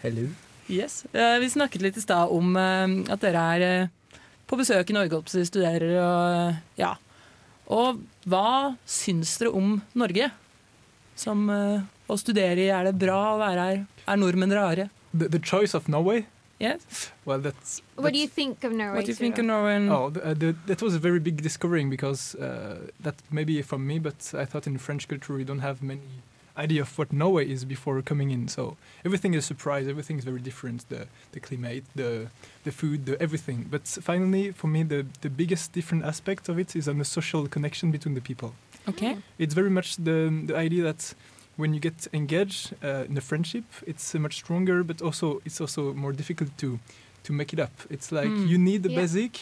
Hello. 0.00 0.28
Yes. 0.72 1.04
Eh, 1.12 1.36
Vi 1.44 1.52
snakket 1.60 1.84
litt 1.84 2.00
i 2.00 2.08
stad 2.08 2.32
om 2.32 2.56
eh, 2.56 3.00
at 3.12 3.20
dere 3.20 3.44
er 3.58 3.68
eh, 3.68 4.20
på 4.48 4.56
besøk 4.56 4.88
i 4.88 4.96
Norge, 4.96 5.26
si, 5.28 5.44
studerer 5.44 5.98
og 6.00 6.36
eh, 6.48 6.62
ja. 6.80 6.94
Og 7.68 8.00
hva 8.24 8.78
syns 8.88 9.36
dere 9.42 9.52
om 9.52 9.82
Norge? 9.92 10.32
Som 11.20 11.48
uh, 11.52 11.82
å 12.08 12.16
studere 12.16 12.62
i, 12.64 12.70
er 12.72 12.88
det 12.88 12.96
bra 13.00 13.18
å 13.34 13.38
være 13.40 13.64
her? 13.68 13.80
Er 14.08 14.20
nordmenn 14.20 14.54
rare? 14.56 14.88
The, 15.12 15.28
the 15.28 15.40
choice 15.42 15.76
of 15.76 15.88
Norway. 15.88 16.24
Yes. 16.60 17.10
Well, 17.24 17.40
that's. 17.40 17.82
What 17.96 18.12
do 18.12 18.18
you 18.18 18.28
think 18.28 18.64
of 18.64 18.72
Norway? 18.72 18.96
What 18.96 19.06
do 19.06 19.12
you 19.12 19.16
think 19.16 19.38
of 19.38 19.44
Norway? 19.44 19.76
Oh, 19.88 20.10
the, 20.10 20.24
uh, 20.24 20.34
the, 20.34 20.54
that 20.66 20.82
was 20.82 20.94
a 20.94 20.98
very 20.98 21.18
big 21.18 21.42
discovering 21.42 21.88
because 21.88 22.34
uh, 22.34 22.86
that 23.00 23.16
maybe 23.30 23.60
from 23.62 23.86
me, 23.86 23.98
but 23.98 24.32
I 24.36 24.44
thought 24.44 24.66
in 24.66 24.76
French 24.78 25.08
culture 25.08 25.34
we 25.34 25.44
don't 25.44 25.60
have 25.60 25.82
many 25.82 26.22
idea 26.56 26.82
of 26.82 26.98
what 26.98 27.12
Norway 27.12 27.48
is 27.50 27.64
before 27.64 28.00
coming 28.02 28.30
in. 28.30 28.48
So 28.48 28.76
everything 29.04 29.34
is 29.34 29.44
a 29.44 29.46
surprise. 29.46 29.88
Everything 29.88 30.18
is 30.18 30.24
very 30.24 30.40
different. 30.40 30.88
The 30.88 31.06
the 31.32 31.40
climate, 31.40 31.84
the 31.94 32.28
the 32.64 32.72
food, 32.72 33.06
the 33.06 33.20
everything. 33.20 33.66
But 33.70 33.86
finally, 33.86 34.52
for 34.52 34.68
me, 34.68 34.82
the 34.82 35.06
the 35.20 35.30
biggest 35.30 35.72
different 35.72 36.04
aspect 36.04 36.48
of 36.48 36.58
it 36.58 36.76
is 36.76 36.88
on 36.88 36.98
the 36.98 37.04
social 37.04 37.46
connection 37.48 37.90
between 37.90 38.14
the 38.14 38.20
people. 38.30 38.52
Okay. 38.90 39.16
It's 39.38 39.54
very 39.54 39.70
much 39.70 39.96
the 39.96 40.18
the 40.46 40.56
idea 40.66 40.82
that 40.84 41.14
when 41.56 41.74
you 41.74 41.80
get 41.80 42.08
engaged 42.12 42.72
uh, 42.84 43.04
in 43.10 43.16
a 43.18 43.20
friendship, 43.20 43.64
it's 43.86 44.14
uh, 44.14 44.18
much 44.20 44.34
stronger, 44.34 44.82
but 44.84 45.02
also 45.02 45.40
it's 45.44 45.60
also 45.60 45.92
more 45.94 46.12
difficult 46.12 46.50
to 46.58 46.78
to 47.22 47.32
make 47.32 47.52
it 47.52 47.60
up. 47.60 47.72
It's 47.90 48.10
like 48.12 48.32
Mm. 48.36 48.48
you 48.50 48.58
need 48.58 48.82
the 48.82 48.90
Yeah. 48.90 49.00
basic, 49.02 49.32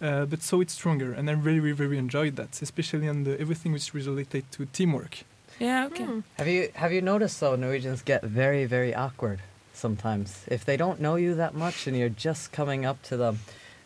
uh, 0.00 0.24
but 0.30 0.42
so 0.42 0.60
it's 0.62 0.74
stronger, 0.74 1.12
and 1.18 1.28
I 1.30 1.34
really, 1.34 1.60
really, 1.60 1.76
very 1.76 1.98
enjoyed 1.98 2.34
that, 2.36 2.62
especially 2.62 3.08
on 3.08 3.24
the 3.24 3.32
everything 3.40 3.72
which 3.72 3.88
is 3.94 4.06
related 4.06 4.44
to 4.52 4.66
teamwork. 4.72 5.14
Yeah, 5.60 5.86
okay. 5.88 6.06
Have 6.38 6.48
you 6.48 6.68
have 6.74 6.92
you 6.96 7.02
noticed 7.02 7.38
though 7.40 7.56
Norwegians 7.56 8.02
get 8.04 8.22
very 8.24 8.64
very 8.66 8.92
awkward 8.94 9.38
sometimes 9.74 10.28
if 10.48 10.64
they 10.64 10.76
don't 10.76 10.98
know 11.00 11.16
you 11.16 11.34
that 11.34 11.54
much 11.54 11.86
and 11.86 11.96
you're 11.96 12.16
just 12.28 12.52
coming 12.52 12.84
up 12.90 12.98
to 13.08 13.16
them. 13.16 13.38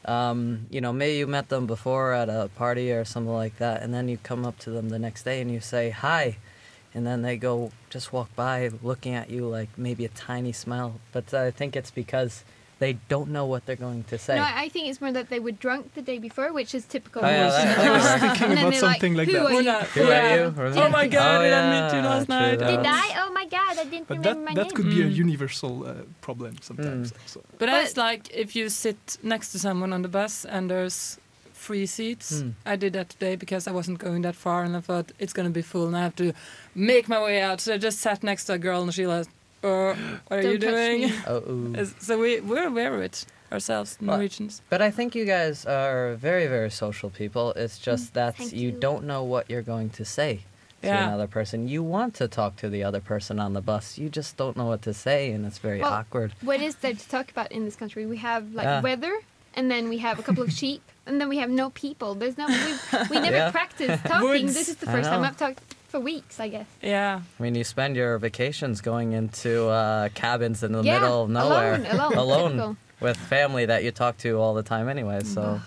Um, 0.06 0.66
you 0.70 0.80
know, 0.80 0.92
maybe 0.92 1.18
you 1.18 1.26
met 1.26 1.48
them 1.48 1.66
before 1.66 2.12
at 2.12 2.28
a 2.28 2.48
party 2.54 2.92
or 2.92 3.04
something 3.04 3.32
like 3.32 3.58
that, 3.58 3.82
and 3.82 3.92
then 3.92 4.08
you 4.08 4.18
come 4.18 4.46
up 4.46 4.58
to 4.60 4.70
them 4.70 4.88
the 4.88 4.98
next 4.98 5.25
day 5.25 5.40
and 5.40 5.50
you 5.50 5.60
say 5.60 5.90
hi, 5.90 6.38
and 6.94 7.06
then 7.06 7.22
they 7.22 7.36
go 7.36 7.72
just 7.90 8.12
walk 8.12 8.34
by 8.36 8.70
looking 8.82 9.14
at 9.14 9.30
you 9.30 9.46
like 9.46 9.68
maybe 9.76 10.04
a 10.04 10.08
tiny 10.10 10.52
smile. 10.52 11.00
But 11.12 11.34
I 11.34 11.50
think 11.50 11.75
it's 11.76 11.90
because 11.90 12.44
they 12.78 12.92
don't 13.09 13.30
know 13.30 13.47
what 13.47 13.64
they're 13.66 13.76
going 13.88 14.04
to 14.04 14.18
say. 14.18 14.37
No, 14.37 14.42
I 14.42 14.64
I 14.64 14.68
think 14.68 14.88
it's 14.88 15.00
more 15.00 15.12
that 15.12 15.28
they 15.30 15.40
were 15.40 15.52
drunk 15.52 15.95
the 15.95 16.02
day 16.02 16.18
before, 16.18 16.52
which 16.52 16.75
is 16.75 16.85
typical. 16.85 17.25
Oh, 17.25 17.28
yeah, 17.28 17.49
that- 17.49 17.78
I 17.78 17.90
was 17.97 18.21
thinking 18.38 18.59
about 18.59 18.75
something 18.75 19.14
like 19.14 19.28
Who 19.28 19.33
that. 19.33 19.47
are 19.47 19.62
you? 19.62 19.73
Who 20.02 20.11
are 20.11 20.37
you? 20.37 20.45
Or 20.61 20.66
Oh 20.85 20.88
my 20.90 21.06
God, 21.09 21.40
Oh, 21.40 21.42
did 21.45 21.52
I 21.52 21.64
meet 21.75 21.97
you 21.97 22.02
last 22.02 22.26
true 22.26 22.35
night? 22.37 22.59
that. 22.59 22.71
Did 22.76 22.87
I? 22.87 23.06
Oh 23.23 23.30
my 23.33 23.47
god, 23.47 23.78
I 23.78 23.85
didn't 23.85 24.09
But 24.09 24.18
remember 24.18 24.40
that, 24.40 24.45
my 24.49 24.54
that 24.54 24.56
name. 24.56 24.68
That 24.68 24.75
could 24.76 24.90
be 24.90 25.02
a 25.02 25.06
Mm. 25.06 25.14
universal 25.26 25.75
uh, 25.87 25.95
problem 26.21 26.52
sometimes. 26.61 27.12
Mm. 27.12 27.16
So. 27.33 27.40
But, 27.59 27.68
it's 27.71 27.97
like 27.97 28.23
if 28.35 28.54
you 28.56 28.68
sit 28.68 29.18
next 29.23 29.52
to 29.52 29.59
someone 29.59 29.92
on 29.92 30.02
the 30.02 30.09
bus 30.09 30.45
and 30.45 30.71
there's 30.71 31.18
free 31.52 31.87
seats. 31.87 32.40
Hmm. 32.42 32.50
I 32.64 32.76
did 32.76 32.92
that 32.92 33.09
today 33.09 33.35
because 33.35 33.66
I 33.66 33.73
wasn't 33.73 33.99
going 33.99 34.23
that 34.23 34.37
far 34.37 34.62
and 34.62 34.76
I 34.76 34.80
thought 34.80 35.11
it's 35.18 35.33
going 35.33 35.49
to 35.49 35.52
be 35.52 35.62
full 35.62 35.87
and 35.88 35.97
I 35.97 36.02
have 36.02 36.14
to 36.16 36.33
make 36.75 37.09
my 37.09 37.21
way 37.21 37.40
out. 37.40 37.61
So 37.61 37.75
I 37.75 37.78
just 37.78 37.99
sat 37.99 38.23
next 38.23 38.45
to 38.45 38.52
a 38.52 38.59
girl 38.59 38.83
and 38.83 38.95
she 38.95 39.04
was, 39.06 39.26
uh, 39.66 39.94
what 40.28 40.38
are 40.38 40.42
you 40.42 40.58
Don't 40.58 40.70
touch 40.73 40.75
doing? 40.75 41.00
me. 41.02 41.12
Oh, 41.26 41.85
so 42.00 42.18
we, 42.18 42.40
we're 42.40 42.66
aware 42.68 42.94
of 42.94 43.00
it 43.02 43.25
ourselves, 43.52 43.96
Well, 44.00 44.16
Norwegians. 44.16 44.62
But 44.70 44.82
I 44.82 44.90
think 44.90 45.14
you 45.14 45.25
guys 45.25 45.64
are 45.66 46.14
very, 46.16 46.46
very 46.46 46.70
social 46.70 47.11
people. 47.11 47.52
It's 47.52 47.78
just 47.78 48.14
that 48.14 48.35
Mm, 48.35 48.38
thank 48.38 48.52
you, 48.52 48.70
you. 48.70 48.80
don't 48.87 49.04
know 49.04 49.23
what 49.23 49.49
you're 49.50 49.62
going 49.75 49.90
to 49.90 50.04
say 50.04 50.40
to 50.82 50.88
Yeah. 50.88 51.06
another 51.08 51.26
person. 51.26 51.68
You 51.68 51.82
want 51.82 52.14
to 52.16 52.28
talk 52.28 52.56
to 52.56 52.68
the 52.68 52.82
other 52.85 53.00
person 53.00 53.38
on 53.40 53.52
the 53.52 53.61
bus. 53.62 53.99
You 53.99 54.08
just 54.08 54.37
don't 54.37 54.56
know 54.56 54.66
what 54.66 54.82
to 54.82 54.92
say, 54.94 55.30
and 55.32 55.46
it's 55.46 55.58
very 55.58 55.80
Well, 55.80 55.92
awkward. 55.92 56.32
What 56.42 56.61
is 56.61 56.75
there 56.76 56.94
to 56.94 57.08
talk 57.08 57.30
about 57.30 57.50
in 57.52 57.64
this 57.64 57.76
country? 57.76 58.04
We 58.06 58.18
have 58.18 58.52
like 58.52 58.64
Yeah. 58.64 58.80
weather, 58.80 59.14
and 59.54 59.70
then 59.70 59.88
we 59.88 59.99
have 59.99 60.18
a 60.18 60.23
couple 60.23 60.42
of 60.42 60.52
sheep, 60.52 60.82
and 61.06 61.20
then 61.20 61.28
we 61.28 61.38
have 61.38 61.50
no 61.50 61.70
people. 61.70 62.14
There's 62.14 62.37
no 62.37 62.46
we, 62.49 62.73
we 63.11 63.20
never 63.26 63.37
Yeah. 63.37 63.50
practice 63.50 64.00
talking. 64.04 64.23
Woods. 64.46 64.54
This 64.54 64.68
is 64.68 64.76
the 64.76 64.87
first 64.87 65.08
time. 65.08 65.23
I've 65.25 65.37
talked 65.37 65.61
for 65.96 66.00
weeks, 66.04 66.38
I 66.40 66.48
guess. 66.48 66.66
Yeah. 66.82 67.20
I 67.38 67.42
mean, 67.42 67.54
you 67.54 67.64
spend 67.64 67.96
your 67.96 68.18
vacations 68.18 68.80
going 68.80 69.12
into 69.12 69.68
uh, 69.68 70.08
cabins 70.14 70.62
in 70.62 70.72
the 70.72 70.82
Yeah, 70.82 70.98
middle 71.00 71.22
of 71.24 71.30
nowhere, 71.30 71.74
alone, 71.90 72.12
alone, 72.24 72.50
typical. 72.52 72.76
with 73.00 73.16
family 73.16 73.66
that 73.66 73.82
you 73.84 73.90
talk 73.92 74.18
to 74.18 74.38
all 74.38 74.54
the 74.54 74.62
time 74.62 74.88
anyway. 74.88 75.20
So, 75.24 75.60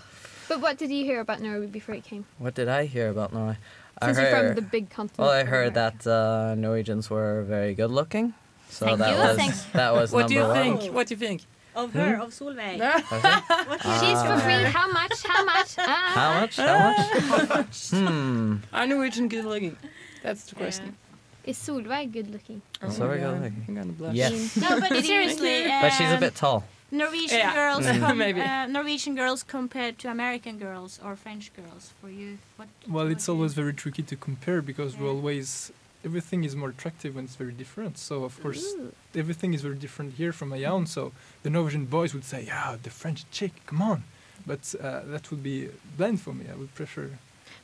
But 0.48 0.60
what 0.60 0.78
did 0.78 0.90
you 0.90 1.04
hear 1.04 1.20
about 1.20 1.40
Norway 1.40 1.66
before 1.66 1.94
you 1.94 2.02
came? 2.02 2.24
what 2.38 2.54
did 2.54 2.68
I 2.68 2.86
hear 2.86 3.08
about 3.10 3.32
Norway? 3.32 3.56
Since 4.02 4.18
I 4.18 4.22
you're 4.22 4.30
heard, 4.30 4.46
from 4.56 4.64
the 4.64 4.70
big 4.70 4.88
continent. 4.90 5.18
well, 5.18 5.30
I 5.30 5.44
heard 5.44 5.76
America. 5.76 5.98
that 6.04 6.10
uh, 6.10 6.54
Norwegians 6.54 7.10
were 7.10 7.42
very 7.42 7.74
good 7.74 7.90
looking. 7.90 8.32
So 8.70 8.86
Thank 8.86 8.98
that 9.00 9.10
you, 9.10 9.16
was 9.18 9.36
thank 9.36 9.54
that 9.72 9.92
was 9.92 10.12
What 10.12 10.28
do 10.28 10.36
number 10.36 10.54
you 10.54 10.70
one. 10.70 10.78
think? 10.78 10.94
What 10.94 11.06
do 11.08 11.14
you 11.14 11.18
think? 11.18 11.42
Of 11.74 11.92
her, 11.92 12.14
of 12.22 12.30
Solveig. 12.30 12.78
Okay. 13.12 13.36
What 13.70 13.78
do 13.82 13.88
you 13.88 13.98
She's 14.00 14.20
for 14.22 14.38
free. 14.46 14.62
How 14.78 14.90
much? 14.90 15.16
How 15.22 15.44
much? 15.44 15.70
Ah. 15.78 16.12
How 16.18 16.28
much? 16.40 16.56
How 16.56 17.46
much? 17.56 17.90
hmm. 17.94 18.56
Are 18.72 18.86
Norwegian 18.86 19.28
good 19.28 19.44
looking? 19.44 19.76
That's 20.22 20.44
the 20.44 20.54
question. 20.56 20.96
Is 21.44 21.56
Solveig 21.56 22.12
good 22.12 22.30
looking? 22.30 22.60
Oh 22.82 22.90
So 22.90 23.00
my 23.00 23.06
we're 23.08 23.18
God, 23.18 23.38
going. 23.40 23.64
I'm 23.68 23.74
gonna 23.74 23.92
blush. 23.92 24.14
Yes. 24.14 24.56
No, 24.56 24.78
but 24.80 24.90
seriously. 25.12 25.64
But 25.68 25.90
she's 25.90 26.10
a 26.10 26.14
um, 26.14 26.20
bit 26.20 26.34
tall. 26.34 26.64
Norwegian 26.92 27.38
Yeah. 27.38 27.54
girls, 27.54 27.84
Mm. 27.86 28.00
com- 28.06 28.18
Maybe. 28.18 28.40
uh, 28.40 28.66
Norwegian 28.66 29.14
girls 29.14 29.42
compared 29.42 29.98
to 30.00 30.10
American 30.10 30.58
girls 30.58 30.98
or 31.04 31.16
French 31.16 31.52
girls 31.54 31.92
for 32.00 32.10
you. 32.10 32.38
What? 32.56 32.68
Well, 32.88 33.04
what 33.04 33.12
it's 33.12 33.28
always 33.28 33.54
very 33.54 33.72
tricky 33.72 34.02
to 34.02 34.16
compare 34.16 34.60
because 34.60 34.96
we 34.98 35.04
Yeah. 35.04 35.12
always 35.12 35.72
everything 36.04 36.44
is 36.44 36.54
more 36.56 36.70
attractive 36.70 37.14
when 37.14 37.24
it's 37.24 37.36
very 37.36 37.52
different. 37.52 37.96
So 37.98 38.24
of 38.24 38.34
course 38.42 38.64
Ooh. 38.74 38.92
everything 39.14 39.54
is 39.54 39.62
very 39.62 39.76
different 39.84 40.14
here 40.14 40.32
from 40.32 40.48
my 40.50 40.62
own. 40.64 40.86
So 40.86 41.12
the 41.44 41.50
Norwegian 41.50 41.86
boys 41.86 42.12
would 42.14 42.24
say, 42.32 42.40
"Yeah, 42.52 42.76
the 42.82 42.90
French 42.90 43.20
chick, 43.30 43.52
come 43.66 43.80
on," 43.82 44.00
but 44.46 44.62
uh, 44.80 45.00
that 45.12 45.30
would 45.30 45.42
be 45.42 45.68
bland 45.96 46.20
for 46.20 46.32
me. 46.34 46.44
I 46.52 46.56
would 46.60 46.74
prefer. 46.74 47.08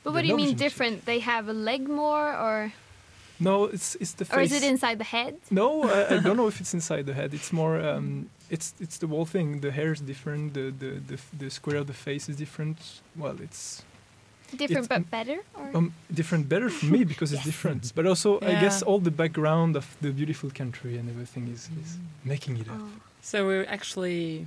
But 0.03 0.11
the 0.11 0.13
what 0.15 0.21
do 0.23 0.27
you 0.27 0.37
mean 0.37 0.55
different? 0.55 1.05
They 1.05 1.19
have 1.19 1.47
a 1.49 1.53
leg 1.53 1.87
more, 1.87 2.27
or 2.45 2.71
No, 3.39 3.65
it's 3.75 3.95
it's 4.03 4.13
the 4.13 4.25
face. 4.25 4.37
or 4.37 4.41
is 4.41 4.51
it 4.51 4.63
inside 4.63 4.97
the 4.99 5.09
head? 5.15 5.33
No, 5.51 5.67
I, 5.83 6.15
I 6.15 6.19
don't 6.25 6.37
know 6.37 6.47
if 6.47 6.59
it's 6.61 6.73
inside 6.73 7.03
the 7.05 7.13
head. 7.13 7.33
It's 7.33 7.51
more. 7.51 7.75
Um, 7.89 8.29
it's 8.49 8.73
it's 8.79 8.97
the 8.97 9.07
whole 9.07 9.25
thing. 9.25 9.61
The 9.61 9.71
hair 9.71 9.91
is 9.91 10.01
different. 10.01 10.53
The 10.53 10.65
the 10.81 10.91
the, 11.09 11.17
the 11.41 11.49
square 11.49 11.77
of 11.81 11.87
the 11.87 11.93
face 12.07 12.29
is 12.31 12.35
different. 12.37 12.77
Well, 13.15 13.37
it's 13.47 13.83
Different 14.55 14.85
It's- 14.85 14.87
but 14.87 15.11
better? 15.11 15.39
Or? 15.59 15.67
um, 15.77 15.93
different 16.19 16.47
better 16.47 16.69
for 16.69 16.85
me 16.95 17.03
because 17.03 17.33
it's 17.33 17.43
different. 17.51 17.91
But 17.97 18.05
also, 18.05 18.29
I 18.39 18.53
guess 18.63 18.81
all 18.81 18.99
the 19.09 19.11
background 19.11 19.75
of 19.75 19.85
the 19.99 20.09
beautiful 20.11 20.49
country 20.61 20.97
and 20.97 21.09
everything 21.09 21.49
is, 21.55 21.69
is 21.83 21.97
making 22.23 22.55
it 22.61 22.67
up. 22.69 22.79
Oh. 22.79 22.87
So 23.21 23.45
we're 23.45 23.65
actually 23.77 24.45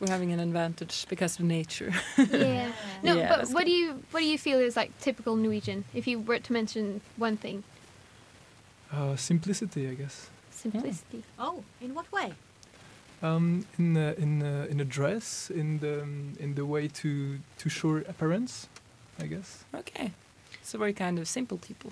we're 0.00 0.08
having 0.10 0.32
an 0.32 0.40
advantage 0.40 1.06
because 1.08 1.38
of 1.38 1.44
nature. 1.44 1.92
Yeah. 2.16 2.72
No, 3.02 3.14
Yeah, 3.16 3.28
but 3.28 3.48
what 3.50 3.64
good. 3.64 3.66
do 3.66 3.70
you 3.72 4.02
what 4.10 4.20
do 4.20 4.26
you 4.26 4.38
feel 4.38 4.58
is 4.58 4.76
like 4.76 4.90
typical 5.00 5.36
Norwegian? 5.36 5.84
If 5.94 6.06
you 6.08 6.18
were 6.20 6.40
to 6.40 6.52
mention 6.52 7.00
one 7.16 7.36
thing, 7.36 7.62
Uh, 8.92 9.16
simplicity, 9.16 9.88
I 9.90 9.94
guess. 9.94 10.30
simplicity. 10.50 11.22
Oh, 11.38 11.62
in 11.80 11.94
what 11.94 12.10
way? 12.12 12.32
Um, 13.22 13.66
in 13.78 13.96
uh, 13.96 14.14
in 14.18 14.42
uh, 14.42 14.66
in 14.70 14.80
a 14.80 14.84
dress, 14.84 15.50
in 15.50 15.78
the 15.80 16.02
um, 16.02 16.34
in 16.40 16.54
the 16.54 16.64
way 16.64 16.88
to 16.88 17.38
to 17.58 17.68
show 17.68 17.96
appearance, 18.08 18.68
I 19.22 19.26
guess. 19.28 19.64
Okay. 19.74 20.10
So 20.62 20.78
we're 20.78 20.92
kind 20.92 21.18
of 21.18 21.26
simple 21.28 21.58
people. 21.58 21.90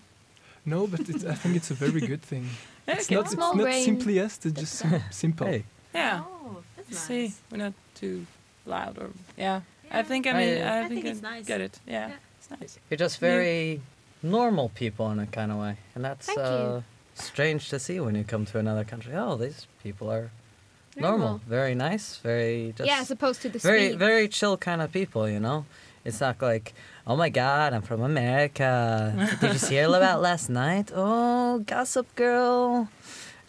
No, 0.64 0.86
but 0.86 1.08
it's, 1.08 1.24
I 1.24 1.34
think 1.34 1.56
it's 1.56 1.70
a 1.70 1.74
very 1.74 2.00
good 2.00 2.22
thing. 2.22 2.48
It's 2.88 3.06
Okay. 3.06 3.14
not 3.16 3.24
it's 3.26 3.34
Small 3.34 3.54
not 3.56 3.62
brain. 3.64 3.84
simplest. 3.84 4.46
It's 4.46 4.60
just 4.60 4.82
simple. 5.10 5.46
Hey. 5.46 5.64
Yeah. 5.94 6.22
Oh, 6.24 6.62
that's 6.88 7.00
See, 7.00 7.32
we're 7.50 7.58
not 7.58 7.72
too 7.94 8.26
loud 8.64 8.98
or 8.98 9.10
yeah. 9.36 9.60
I 9.90 10.02
think 10.02 10.26
I 10.26 10.30
I- 10.30 10.34
mean 10.34 10.62
I 10.62 10.78
I, 10.84 10.88
think 10.88 11.04
think, 11.04 11.16
it's 11.16 11.24
I 11.24 11.30
nice. 11.36 11.46
get 11.46 11.60
it. 11.60 11.78
Yeah, 11.86 12.08
Yeah. 12.08 12.14
it's 12.38 12.50
nice. 12.50 12.78
You're 12.90 12.98
just 12.98 13.20
Yeah. 13.22 13.28
very 13.28 13.80
normal 14.22 14.68
people 14.70 15.10
in 15.12 15.18
a 15.20 15.26
kind 15.26 15.52
of 15.52 15.58
way, 15.58 15.76
and 15.94 16.04
that's 16.04 16.26
Thank 16.26 16.38
you. 16.38 16.44
uh, 16.44 16.80
strange 17.14 17.68
to 17.70 17.78
see 17.78 18.00
when 18.00 18.14
you 18.16 18.24
come 18.24 18.44
to 18.46 18.58
another 18.58 18.84
country. 18.84 19.14
Oh, 19.14 19.36
these 19.36 19.66
people 19.82 20.10
are 20.10 20.30
normal, 20.96 21.18
Normal. 21.18 21.40
very 21.46 21.74
nice, 21.74 22.16
very 22.16 22.72
just 22.76 22.88
yeah, 22.88 22.98
as 23.00 23.10
opposed 23.10 23.42
to 23.42 23.48
the 23.48 23.58
very 23.58 23.80
Swedes. 23.88 23.96
very 23.96 24.28
chill 24.28 24.56
kind 24.56 24.80
of 24.82 24.90
people. 24.92 25.28
You 25.28 25.38
know, 25.40 25.66
it's 26.04 26.20
not 26.20 26.40
like 26.42 26.74
oh 27.06 27.14
my 27.16 27.28
god, 27.28 27.72
I'm 27.72 27.82
from 27.82 28.02
America. 28.02 29.38
Did 29.40 29.52
you 29.52 29.58
see 29.58 29.76
her 29.76 29.86
about 29.86 30.20
last 30.28 30.48
night? 30.50 30.90
Oh, 30.94 31.60
gossip 31.60 32.06
girl. 32.16 32.88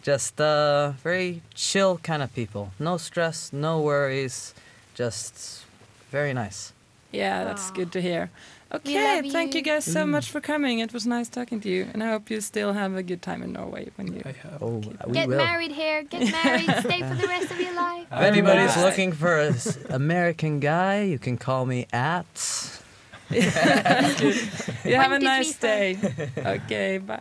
Just 0.08 0.40
uh, 0.40 0.94
very 1.04 1.42
chill 1.54 1.98
kind 1.98 2.24
of 2.24 2.30
people. 2.34 2.72
No 2.80 2.96
stress, 2.98 3.52
no 3.52 3.82
worries, 3.82 4.54
just 4.96 5.66
very 6.12 6.34
nice. 6.34 6.72
Yeah, 7.12 7.44
that's 7.44 7.70
Aw. 7.72 7.74
good 7.74 7.92
to 7.92 8.00
hear. 8.02 8.30
Okay, 8.74 9.22
love 9.24 9.32
thank 9.34 9.54
you 9.54 9.60
you. 9.60 9.64
guys 9.72 9.84
so 9.84 10.04
Mm. 10.06 10.10
much 10.16 10.28
for 10.32 10.40
coming. 10.40 10.80
It 10.80 10.94
was 10.94 11.06
nice 11.06 11.28
talking 11.30 11.60
to 11.62 11.70
you, 11.70 11.88
and 11.94 12.02
I 12.02 12.08
hope 12.14 12.30
you 12.32 12.40
still 12.42 12.72
have 12.72 12.96
a 12.96 13.04
good 13.04 13.22
time 13.22 13.44
in 13.44 13.52
Norway 13.52 13.90
when 13.98 14.08
you. 14.14 14.22
Oh, 14.62 14.80
we 15.08 15.14
Get 15.14 15.28
will. 15.28 15.38
married 15.38 15.72
here. 15.74 16.04
Get 16.04 16.32
married. 16.44 16.70
stay 16.88 17.02
for 17.10 17.16
the 17.24 17.28
rest 17.28 17.52
of 17.52 17.60
your 17.60 17.76
life. 17.76 18.08
If 18.12 18.22
anybody's 18.32 18.76
Alright. 18.78 18.86
looking 18.86 19.12
for 19.12 19.34
an 19.42 19.56
American 19.90 20.62
guy, 20.62 21.02
you 21.04 21.20
can 21.20 21.36
call 21.38 21.66
me 21.66 21.86
at. 21.92 22.26
You 23.30 24.96
have 25.04 25.12
a 25.12 25.20
nice 25.20 25.54
day. 25.60 25.98
okay, 26.38 26.98
bye. 27.00 27.20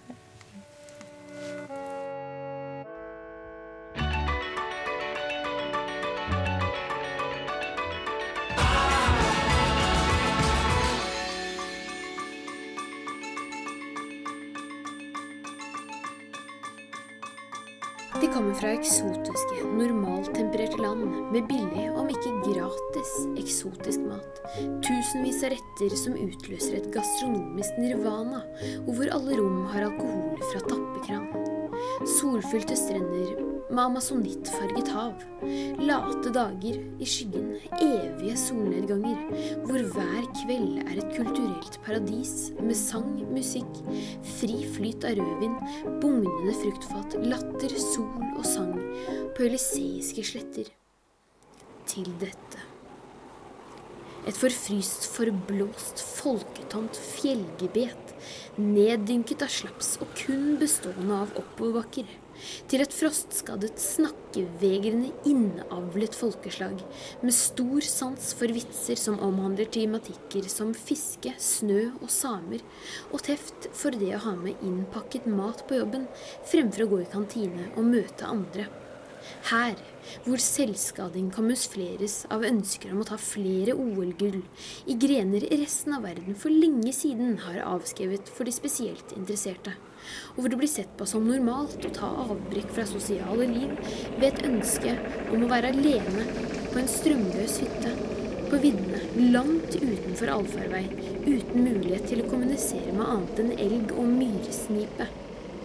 Retter 25.46 25.92
som 25.94 26.16
utløser 26.18 26.80
et 26.80 26.86
gastronomisk 26.94 27.76
nirvana, 27.78 28.40
og 28.82 28.96
hvor 28.96 29.12
alle 29.14 29.36
rom 29.38 29.60
har 29.70 29.86
alkohol 29.86 30.40
fra 30.50 30.62
tappekran. 30.64 31.28
Solfylte 32.16 32.74
strender 32.78 33.36
med 33.70 33.82
amazonittfarget 33.84 34.90
hav. 34.90 35.22
Late 35.78 36.32
dager 36.34 36.78
i 36.98 37.08
skyggen, 37.08 37.52
evige 37.78 38.34
solnedganger, 38.40 39.22
hvor 39.68 39.86
hver 39.94 40.28
kveld 40.40 40.82
er 40.82 40.98
et 40.98 41.14
kulturelt 41.14 41.78
paradis 41.86 42.52
med 42.58 42.74
sang, 42.78 43.12
musikk, 43.30 43.82
fri 44.36 44.62
flyt 44.74 45.06
av 45.06 45.18
rødvin, 45.20 45.58
bugnende 46.02 46.54
fruktfat, 46.62 47.18
latter, 47.26 47.76
sol 47.92 48.32
og 48.32 48.46
sang 48.46 48.74
på 49.36 49.46
øliseiske 49.46 50.26
sletter. 50.26 50.72
Til 51.86 52.10
dette. 52.18 52.65
Et 54.26 54.34
forfryst, 54.34 55.04
forblåst, 55.14 56.00
folketomt 56.18 56.96
fjellgebet, 56.98 58.14
neddynket 58.58 59.44
av 59.46 59.52
slaps 59.54 59.92
og 60.02 60.10
kun 60.18 60.56
bestående 60.58 61.20
av 61.22 61.34
oppoverbakker. 61.38 62.08
til 62.68 62.82
et 62.84 62.92
frostskadet, 62.92 63.78
snakkevegrende, 63.80 65.12
innavlet 65.28 66.16
folkeslag 66.18 66.82
med 67.22 67.32
stor 67.32 67.86
sans 67.86 68.32
for 68.36 68.52
vitser 68.52 68.98
som 69.00 69.16
omhandler 69.24 69.70
tematikker 69.72 70.48
som 70.52 70.74
fiske, 70.76 71.32
snø 71.38 71.92
og 72.00 72.10
samer, 72.12 72.60
og 73.10 73.24
teft 73.24 73.70
for 73.72 73.96
det 73.96 74.12
å 74.18 74.24
ha 74.26 74.34
med 74.36 74.60
innpakket 74.66 75.30
mat 75.30 75.64
på 75.68 75.80
jobben 75.80 76.08
fremfor 76.50 76.84
å 76.84 76.90
gå 76.92 77.02
i 77.04 77.10
kantine 77.14 77.70
og 77.74 77.88
møte 77.88 78.28
andre. 78.28 78.68
Her, 79.50 79.78
hvor 80.24 80.42
selvskading 80.42 81.30
kamufleres 81.34 82.18
av 82.32 82.44
ønsker 82.46 82.92
om 82.94 83.02
å 83.02 83.08
ta 83.08 83.18
flere 83.20 83.76
OL-gull 83.76 84.40
i 84.86 84.96
grener 85.00 85.46
resten 85.56 85.96
av 85.96 86.06
verden 86.06 86.38
for 86.38 86.54
lenge 86.54 86.92
siden 86.96 87.36
har 87.44 87.62
avskrevet 87.66 88.30
for 88.32 88.48
de 88.48 88.54
spesielt 88.54 89.14
interesserte, 89.16 89.74
og 90.34 90.42
hvor 90.42 90.52
det 90.52 90.60
blir 90.60 90.70
sett 90.70 90.92
på 90.98 91.08
som 91.08 91.26
normalt 91.26 91.86
å 91.86 91.94
ta 91.94 92.10
avbrekk 92.26 92.70
fra 92.76 92.86
sosiale 92.88 93.48
liv 93.50 93.72
ved 94.18 94.28
et 94.32 94.44
ønske 94.48 94.96
om 95.32 95.42
å 95.42 95.50
være 95.52 95.72
alene 95.74 96.28
på 96.72 96.80
en 96.82 96.90
strømløs 96.90 97.60
hytte 97.64 97.94
på 98.46 98.60
viddene 98.62 99.30
langt 99.34 99.74
utenfor 99.74 100.30
allfarvei, 100.30 100.84
uten 101.26 101.64
mulighet 101.64 102.06
til 102.12 102.22
å 102.22 102.28
kommunisere 102.30 102.94
med 102.94 103.06
annet 103.06 103.40
enn 103.42 103.54
elg 103.66 103.94
og 103.96 104.10
myrsnipe. 104.12 105.08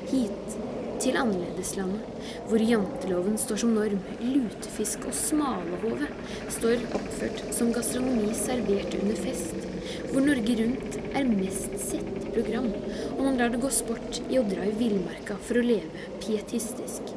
Hit 0.09 0.80
til 1.01 1.17
annerledeslandet, 1.17 2.03
hvor 2.49 2.61
janteloven 2.61 3.37
står 3.41 3.61
som 3.63 3.73
norm, 3.73 4.01
lutefisk 4.21 5.07
og 5.09 5.15
smalahove 5.17 6.09
står 6.53 6.83
oppført 6.97 7.41
som 7.57 7.71
gastronomi 7.73 8.29
servert 8.37 8.93
under 8.99 9.17
fest, 9.23 9.65
hvor 10.11 10.21
Norge 10.25 10.57
Rundt 10.59 10.99
er 11.17 11.31
mest 11.31 11.73
sett 11.81 12.27
program, 12.35 12.69
og 13.15 13.23
man 13.25 13.39
lar 13.39 13.51
det 13.53 13.61
gå 13.63 13.71
sport 13.73 14.21
i 14.29 14.37
å 14.39 14.45
dra 14.47 14.67
i 14.67 14.75
villmarka 14.77 15.39
for 15.41 15.59
å 15.59 15.65
leve 15.65 16.09
pietistisk. 16.21 17.15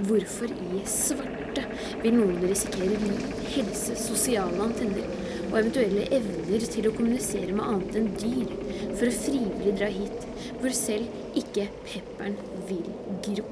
Hvorfor 0.00 0.50
i 0.50 0.80
svarte 0.88 1.66
vil 2.02 2.16
noen 2.16 2.40
risikere 2.42 2.96
liv, 2.96 3.26
helse, 3.54 3.96
sosiale 4.00 4.64
antenner 4.64 5.06
og 5.50 5.58
eventuelle 5.60 6.08
evner 6.16 6.66
til 6.72 6.88
å 6.88 6.94
kommunisere 6.96 7.52
med 7.52 7.66
annet 7.66 8.00
enn 8.00 8.10
dyr 8.16 8.54
for 8.96 9.10
å 9.10 9.18
frivillig 9.20 9.76
dra 9.76 9.90
hit, 9.92 10.26
hvor 10.62 10.74
selv 10.76 11.36
ikke 11.38 11.68
pepperen 11.84 12.38
vil 12.70 12.86
gro? 13.26 13.46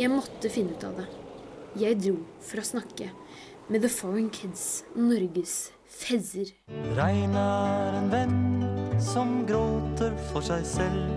Jeg 0.00 0.10
måtte 0.10 0.50
finne 0.50 0.74
ut 0.74 0.84
av 0.86 0.98
det. 0.98 1.06
Jeg 1.78 1.98
dro 2.02 2.16
for 2.42 2.62
å 2.62 2.66
snakke 2.66 3.08
med 3.70 3.82
The 3.82 3.90
Foreign 3.90 4.28
Kids, 4.34 4.84
Norges 4.94 5.72
fezzer. 5.88 6.50
Regn 6.98 7.34
er 7.38 7.98
en 7.98 8.10
venn 8.12 9.00
som 9.02 9.40
gråter 9.48 10.14
for 10.32 10.44
seg 10.44 10.66
selv. 10.66 11.14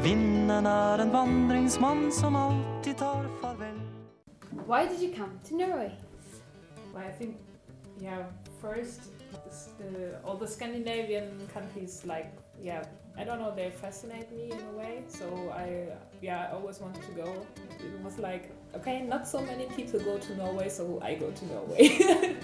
Vinden 0.00 0.66
er 0.66 1.02
en 1.04 1.12
vandringsmann 1.12 2.08
som 2.12 2.36
alltid 2.36 2.96
tar 3.02 3.28
farvel. 3.42 3.76
Why 4.66 4.86
did 4.86 5.00
you 5.02 5.12
come 5.12 5.38
to 5.48 5.56
Norway? 5.56 5.92
Well, 6.94 7.04
I 7.04 7.12
think, 7.12 7.36
yeah, 8.00 8.24
first, 8.60 9.12
the, 9.78 10.18
all 10.24 10.36
the 10.36 10.48
Scandinavian 10.48 11.48
countries, 11.52 12.04
like, 12.04 12.32
yeah, 12.62 12.82
I 13.20 13.24
don't 13.24 13.38
know, 13.38 13.52
they 13.54 13.70
fascinate 13.70 14.32
me 14.32 14.50
in 14.50 14.58
a 14.58 14.78
way. 14.78 15.02
So 15.06 15.52
I, 15.54 15.88
yeah, 16.22 16.48
I 16.48 16.54
always 16.54 16.80
wanted 16.80 17.02
to 17.02 17.10
go. 17.10 17.46
It 17.78 18.02
was 18.02 18.18
like, 18.18 18.50
okay, 18.74 19.02
not 19.02 19.28
so 19.28 19.42
many 19.42 19.66
people 19.66 20.00
go 20.00 20.16
to 20.16 20.36
Norway, 20.36 20.70
so 20.70 20.98
I 21.02 21.16
go 21.16 21.30
to 21.30 21.46
Norway. 21.46 21.98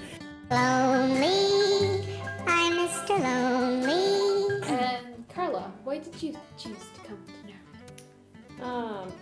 Lonely, 0.51 2.19
I'm 2.47 2.73
Mr. 2.75 3.19
Lonely. 3.19 4.61
And 4.69 5.27
Carla, 5.31 5.73
why 5.85 5.97
did 5.97 6.23
you 6.23 6.37
choose 6.59 6.85
to 6.95 7.09
come 7.09 7.23
to 7.25 8.61
Norway? 8.61 9.07
Um, 9.07 9.13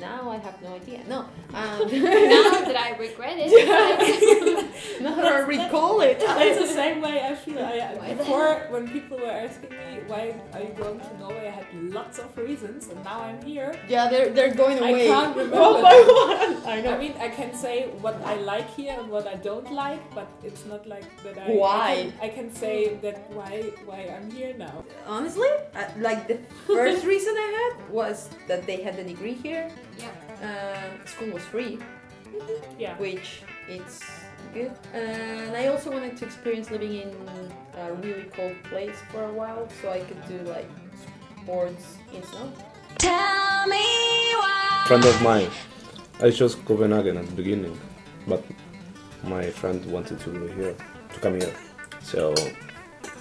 now 0.00 0.30
I 0.30 0.38
have 0.38 0.60
no 0.62 0.74
idea. 0.74 1.00
No. 1.08 1.20
Um, 1.20 1.28
now 1.54 1.78
that 2.66 2.76
I 2.76 2.96
regret 2.98 3.36
it. 3.38 4.51
now 5.16 5.36
I 5.36 5.40
recall 5.40 6.00
it. 6.00 6.22
It's 6.42 6.60
the 6.68 6.74
same 6.82 7.00
way 7.00 7.20
I 7.30 7.34
feel. 7.34 7.58
I, 7.58 7.94
Why 7.98 8.14
before, 8.14 8.54
when 8.70 8.88
people 8.88 9.18
were 9.18 9.30
asking 9.30 9.70
me 9.70 9.92
why 10.06 10.34
are 10.52 10.60
you 10.60 10.74
going 10.76 10.98
to 11.00 11.18
Norway, 11.18 11.46
I 11.48 11.54
had 11.60 11.66
lots 11.98 12.18
of 12.18 12.36
reasons, 12.36 12.88
and 12.88 13.02
now 13.04 13.20
I'm 13.22 13.40
here. 13.42 13.74
Yeah, 13.88 14.08
they're 14.10 14.30
they're 14.30 14.54
going 14.54 14.78
away. 14.78 15.08
I 15.08 15.14
can't 15.14 15.36
remember. 15.42 15.60
One 15.60 15.82
by 15.82 15.96
one. 16.26 16.52
I 16.66 16.80
know. 16.82 16.94
I 16.94 16.98
mean, 16.98 17.14
I 17.18 17.28
can 17.28 17.54
say 17.54 17.88
what 18.04 18.16
I 18.24 18.34
like 18.52 18.68
here 18.74 18.94
and 18.98 19.08
what 19.10 19.26
I 19.26 19.36
don't 19.36 19.70
like, 19.72 20.02
but 20.14 20.28
it's 20.42 20.64
not 20.66 20.86
like 20.86 21.08
that. 21.24 21.38
I 21.38 21.50
Why? 21.62 21.90
I 21.90 21.94
can, 21.94 22.12
I 22.26 22.28
can 22.28 22.48
say 22.54 22.76
that 23.04 23.30
why 23.30 23.72
why 23.86 24.00
I'm 24.14 24.30
here 24.30 24.54
now. 24.58 24.84
Honestly, 25.06 25.52
uh, 25.74 25.84
like 25.98 26.28
the 26.28 26.38
first 26.66 27.04
reason 27.04 27.34
I 27.46 27.48
had 27.60 27.72
was 27.90 28.28
that 28.48 28.66
they 28.66 28.82
had 28.82 28.98
a 28.98 29.04
degree 29.04 29.34
here. 29.34 29.70
Yeah. 29.98 30.10
Uh, 30.46 31.06
school 31.06 31.30
was 31.30 31.44
free. 31.44 31.78
Yeah. 32.78 32.96
Which 32.98 33.42
it's 33.68 34.00
good. 34.52 34.72
And 34.92 35.56
I 35.56 35.68
also 35.68 35.90
wanted 35.90 36.16
to 36.18 36.24
experience 36.24 36.70
living 36.70 36.94
in 36.94 37.14
a 37.78 37.92
really 37.94 38.24
cold 38.24 38.56
place 38.64 38.96
for 39.10 39.24
a 39.24 39.32
while, 39.32 39.68
so 39.80 39.90
I 39.90 40.00
could 40.00 40.22
do 40.28 40.38
like 40.50 40.68
sports 41.42 41.96
in 42.12 42.22
snow. 42.22 42.52
Tell 42.98 43.66
me 43.66 43.84
why. 44.40 44.84
friend 44.86 45.04
of 45.04 45.22
mine. 45.22 45.50
I 46.20 46.30
chose 46.30 46.54
Copenhagen 46.54 47.16
at 47.16 47.26
the 47.26 47.32
beginning, 47.34 47.76
but 48.28 48.44
my 49.24 49.50
friend 49.50 49.84
wanted 49.86 50.20
to 50.20 50.30
be 50.30 50.52
here, 50.54 50.74
to 51.14 51.20
come 51.20 51.40
here. 51.40 51.52
So 52.02 52.34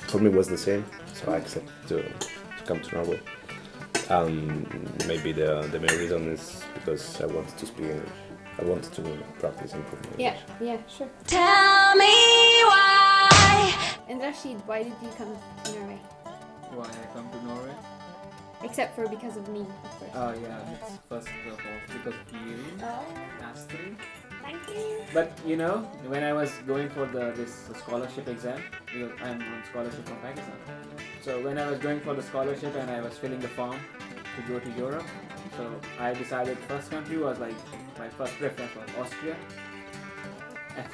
for 0.08 0.20
me 0.20 0.30
it 0.30 0.36
was 0.36 0.48
the 0.48 0.58
same. 0.58 0.86
So 1.14 1.32
I 1.32 1.38
accepted 1.38 1.72
to, 1.88 2.04
to 2.04 2.64
come 2.66 2.80
to 2.82 2.96
Norway. 2.96 3.20
Um, 4.10 4.66
maybe 5.08 5.32
the 5.32 5.68
the 5.72 5.80
main 5.80 5.98
reason 5.98 6.28
is 6.34 6.62
because 6.74 7.22
I 7.22 7.26
wanted 7.28 7.58
to 7.58 7.66
speak 7.66 7.86
English. 7.86 8.10
I 8.60 8.64
wanted 8.64 8.92
to 8.94 9.02
practice 9.40 9.74
and 9.74 9.84
improve 9.84 10.04
my 10.12 10.16
Yeah, 10.18 10.38
yeah, 10.60 10.78
sure. 10.88 11.10
Tell 11.28 11.96
me 11.96 12.14
why. 12.70 13.74
And 14.10 14.20
Rashid, 14.22 14.62
why 14.68 14.84
did 14.84 14.94
you 15.02 15.10
come 15.18 15.36
to 15.64 15.72
Norway? 15.74 16.00
Why 16.74 16.86
I 16.86 17.06
come 17.14 17.30
to 17.32 17.46
Norway? 17.46 17.74
Except 18.64 18.96
for 18.96 19.08
because 19.08 19.38
of 19.38 19.48
me, 19.50 19.62
of 19.62 19.90
course. 20.00 20.12
Oh 20.14 20.34
yeah, 20.44 20.60
it's 20.74 20.98
first 21.10 21.28
of 21.28 21.34
all 21.54 21.58
because 21.88 22.14
of 22.14 22.42
you, 22.46 22.58
Oh. 22.84 23.06
Astrid. 23.42 23.96
Thank 24.44 24.68
you. 24.70 25.02
But 25.14 25.32
you 25.46 25.58
know, 25.58 25.80
when 26.08 26.24
I 26.24 26.32
was 26.34 26.52
going 26.68 26.90
for 26.90 27.06
the 27.08 27.32
this 27.36 27.70
scholarship 27.80 28.28
exam, 28.28 28.62
because 28.86 29.12
I'm 29.24 29.42
on 29.42 29.64
scholarship 29.70 30.06
from 30.08 30.18
Pakistan. 30.18 30.54
So 31.24 31.42
when 31.42 31.58
I 31.58 31.70
was 31.72 31.80
going 31.80 32.02
for 32.02 32.14
the 32.14 32.22
scholarship 32.22 32.76
and 32.76 32.90
I 32.92 33.02
was 33.02 33.18
filling 33.18 33.40
the 33.40 33.48
form 33.48 33.80
to 34.36 34.42
go 34.52 34.60
to 34.60 34.70
Europe, 34.72 35.06
so 35.58 35.80
I 36.00 36.14
decided 36.14 36.58
first 36.60 36.90
country 36.90 37.18
was 37.18 37.40
like 37.40 37.56
my 37.98 38.10
first 38.10 38.38
preference 38.38 38.76
was 38.76 38.90
Austria. 39.00 39.36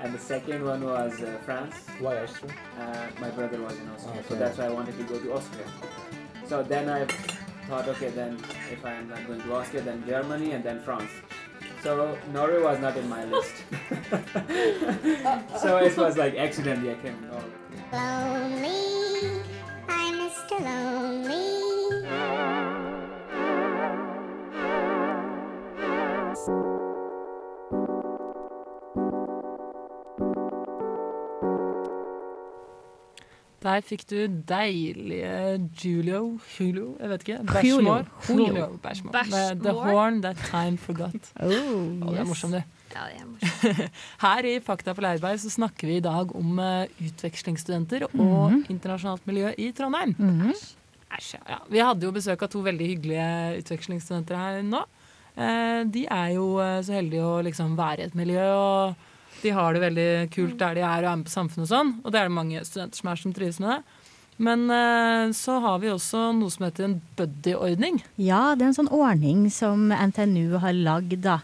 and 0.00 0.14
the 0.14 0.18
second 0.18 0.64
one 0.64 0.84
was 0.84 1.22
uh, 1.22 1.38
France. 1.44 1.74
Why 2.00 2.18
Austria? 2.18 2.52
Uh, 2.78 3.06
my 3.20 3.30
brother 3.30 3.60
was 3.60 3.78
in 3.78 3.88
Austria, 3.90 4.22
so 4.28 4.34
that's 4.34 4.58
why 4.58 4.66
I 4.66 4.70
wanted 4.70 4.96
to 4.98 5.04
go 5.04 5.18
to 5.18 5.32
Austria. 5.32 5.66
So 6.46 6.62
then 6.62 6.88
I 6.88 7.06
thought, 7.68 7.88
okay, 7.88 8.10
then 8.10 8.38
if 8.70 8.84
I'm 8.84 9.08
not 9.08 9.26
going 9.26 9.40
to 9.40 9.54
Austria, 9.54 9.82
then 9.82 10.04
Germany 10.06 10.52
and 10.52 10.62
then 10.62 10.82
France. 10.82 11.10
So 11.82 12.16
Norway 12.32 12.62
was 12.62 12.78
not 12.80 12.96
in 12.96 13.08
my 13.08 13.24
list. 13.24 13.52
so 15.60 15.78
it 15.78 15.96
was 15.96 16.16
like 16.16 16.36
accidentally 16.36 16.90
I 16.92 16.94
came 16.94 17.18
to 17.20 17.26
Norway. 17.26 17.52
Lonely, 17.92 19.42
I'm 19.88 20.14
Mr. 20.14 20.60
Lonely. 20.60 20.93
Der 33.64 33.80
fikk 33.80 34.02
du 34.10 34.18
deilige 34.48 35.60
Julio 35.80 36.38
Julio, 36.58 36.96
jeg 37.00 37.08
vet 37.14 37.22
ikke. 37.24 37.38
Bashmore. 37.48 38.04
Julio. 38.28 38.46
Julio 38.46 38.66
Bashmore. 38.82 39.12
Bashmore. 39.14 39.54
The 39.64 39.72
Horn 39.72 40.18
That 40.22 40.36
Time 40.50 40.76
Forgot. 40.78 41.30
Oh, 41.40 41.48
Å, 41.48 42.10
det 42.12 42.20
er 42.20 42.28
morsomt, 42.28 42.52
det. 42.58 42.64
Ja, 42.94 43.06
det 43.08 43.22
er 43.22 43.26
morsomt. 43.30 43.94
Her 44.26 44.48
i 44.50 44.54
Fakta 44.66 44.92
på 44.94 45.04
Leirberg 45.06 45.40
så 45.40 45.50
snakker 45.54 45.88
vi 45.88 45.96
i 45.96 46.04
dag 46.04 46.34
om 46.36 46.58
eh, 46.60 46.92
utvekslingsstudenter 47.08 48.04
og 48.10 48.20
Mhm. 48.52 48.66
internasjonalt 48.76 49.24
miljø 49.26 49.54
i 49.58 49.70
Trondheim. 49.72 50.12
Æsj, 51.14 51.32
ja, 51.38 51.42
ja. 51.54 51.58
Vi 51.70 51.78
hadde 51.80 52.04
jo 52.08 52.12
besøk 52.12 52.42
av 52.44 52.50
to 52.52 52.60
veldig 52.66 52.86
hyggelige 52.92 53.62
utvekslingsstudenter 53.62 54.36
her 54.36 54.60
nå. 54.66 54.84
Eh, 55.36 55.80
de 55.90 56.04
er 56.10 56.34
jo 56.36 56.58
eh, 56.62 56.80
så 56.84 56.98
heldige 57.00 57.24
å 57.26 57.40
liksom 57.48 57.76
være 57.80 58.04
i 58.04 58.08
et 58.10 58.14
miljø, 58.18 58.44
og 58.54 58.94
de 59.44 59.52
har 59.54 59.76
det 59.76 59.84
veldig 59.84 60.08
kult 60.34 60.56
der 60.60 60.78
de 60.78 60.82
er 60.86 61.04
og 61.04 61.10
er 61.12 61.20
med 61.20 61.28
på 61.28 61.34
samfunnet 61.34 61.68
og 61.68 61.72
sånn. 61.72 61.92
Og 62.02 62.12
det 62.12 62.20
er 62.20 62.30
det 62.30 62.38
mange 62.38 62.64
studenter 62.66 63.00
som 63.00 63.12
er 63.12 63.20
som 63.20 63.36
trives 63.36 63.60
med 63.62 63.74
det. 63.76 64.02
Men 64.36 64.66
eh, 64.70 65.32
så 65.36 65.60
har 65.62 65.78
vi 65.78 65.92
også 65.92 66.32
noe 66.34 66.50
som 66.50 66.66
heter 66.66 66.88
en 66.88 67.00
buddy-ordning. 67.18 68.00
Ja, 68.18 68.54
det 68.56 68.64
er 68.64 68.72
en 68.72 68.78
sånn 68.80 68.94
ordning 68.94 69.46
som 69.54 69.92
NTNU 69.94 70.56
har 70.62 70.74
lagd 70.74 71.20
da, 71.22 71.38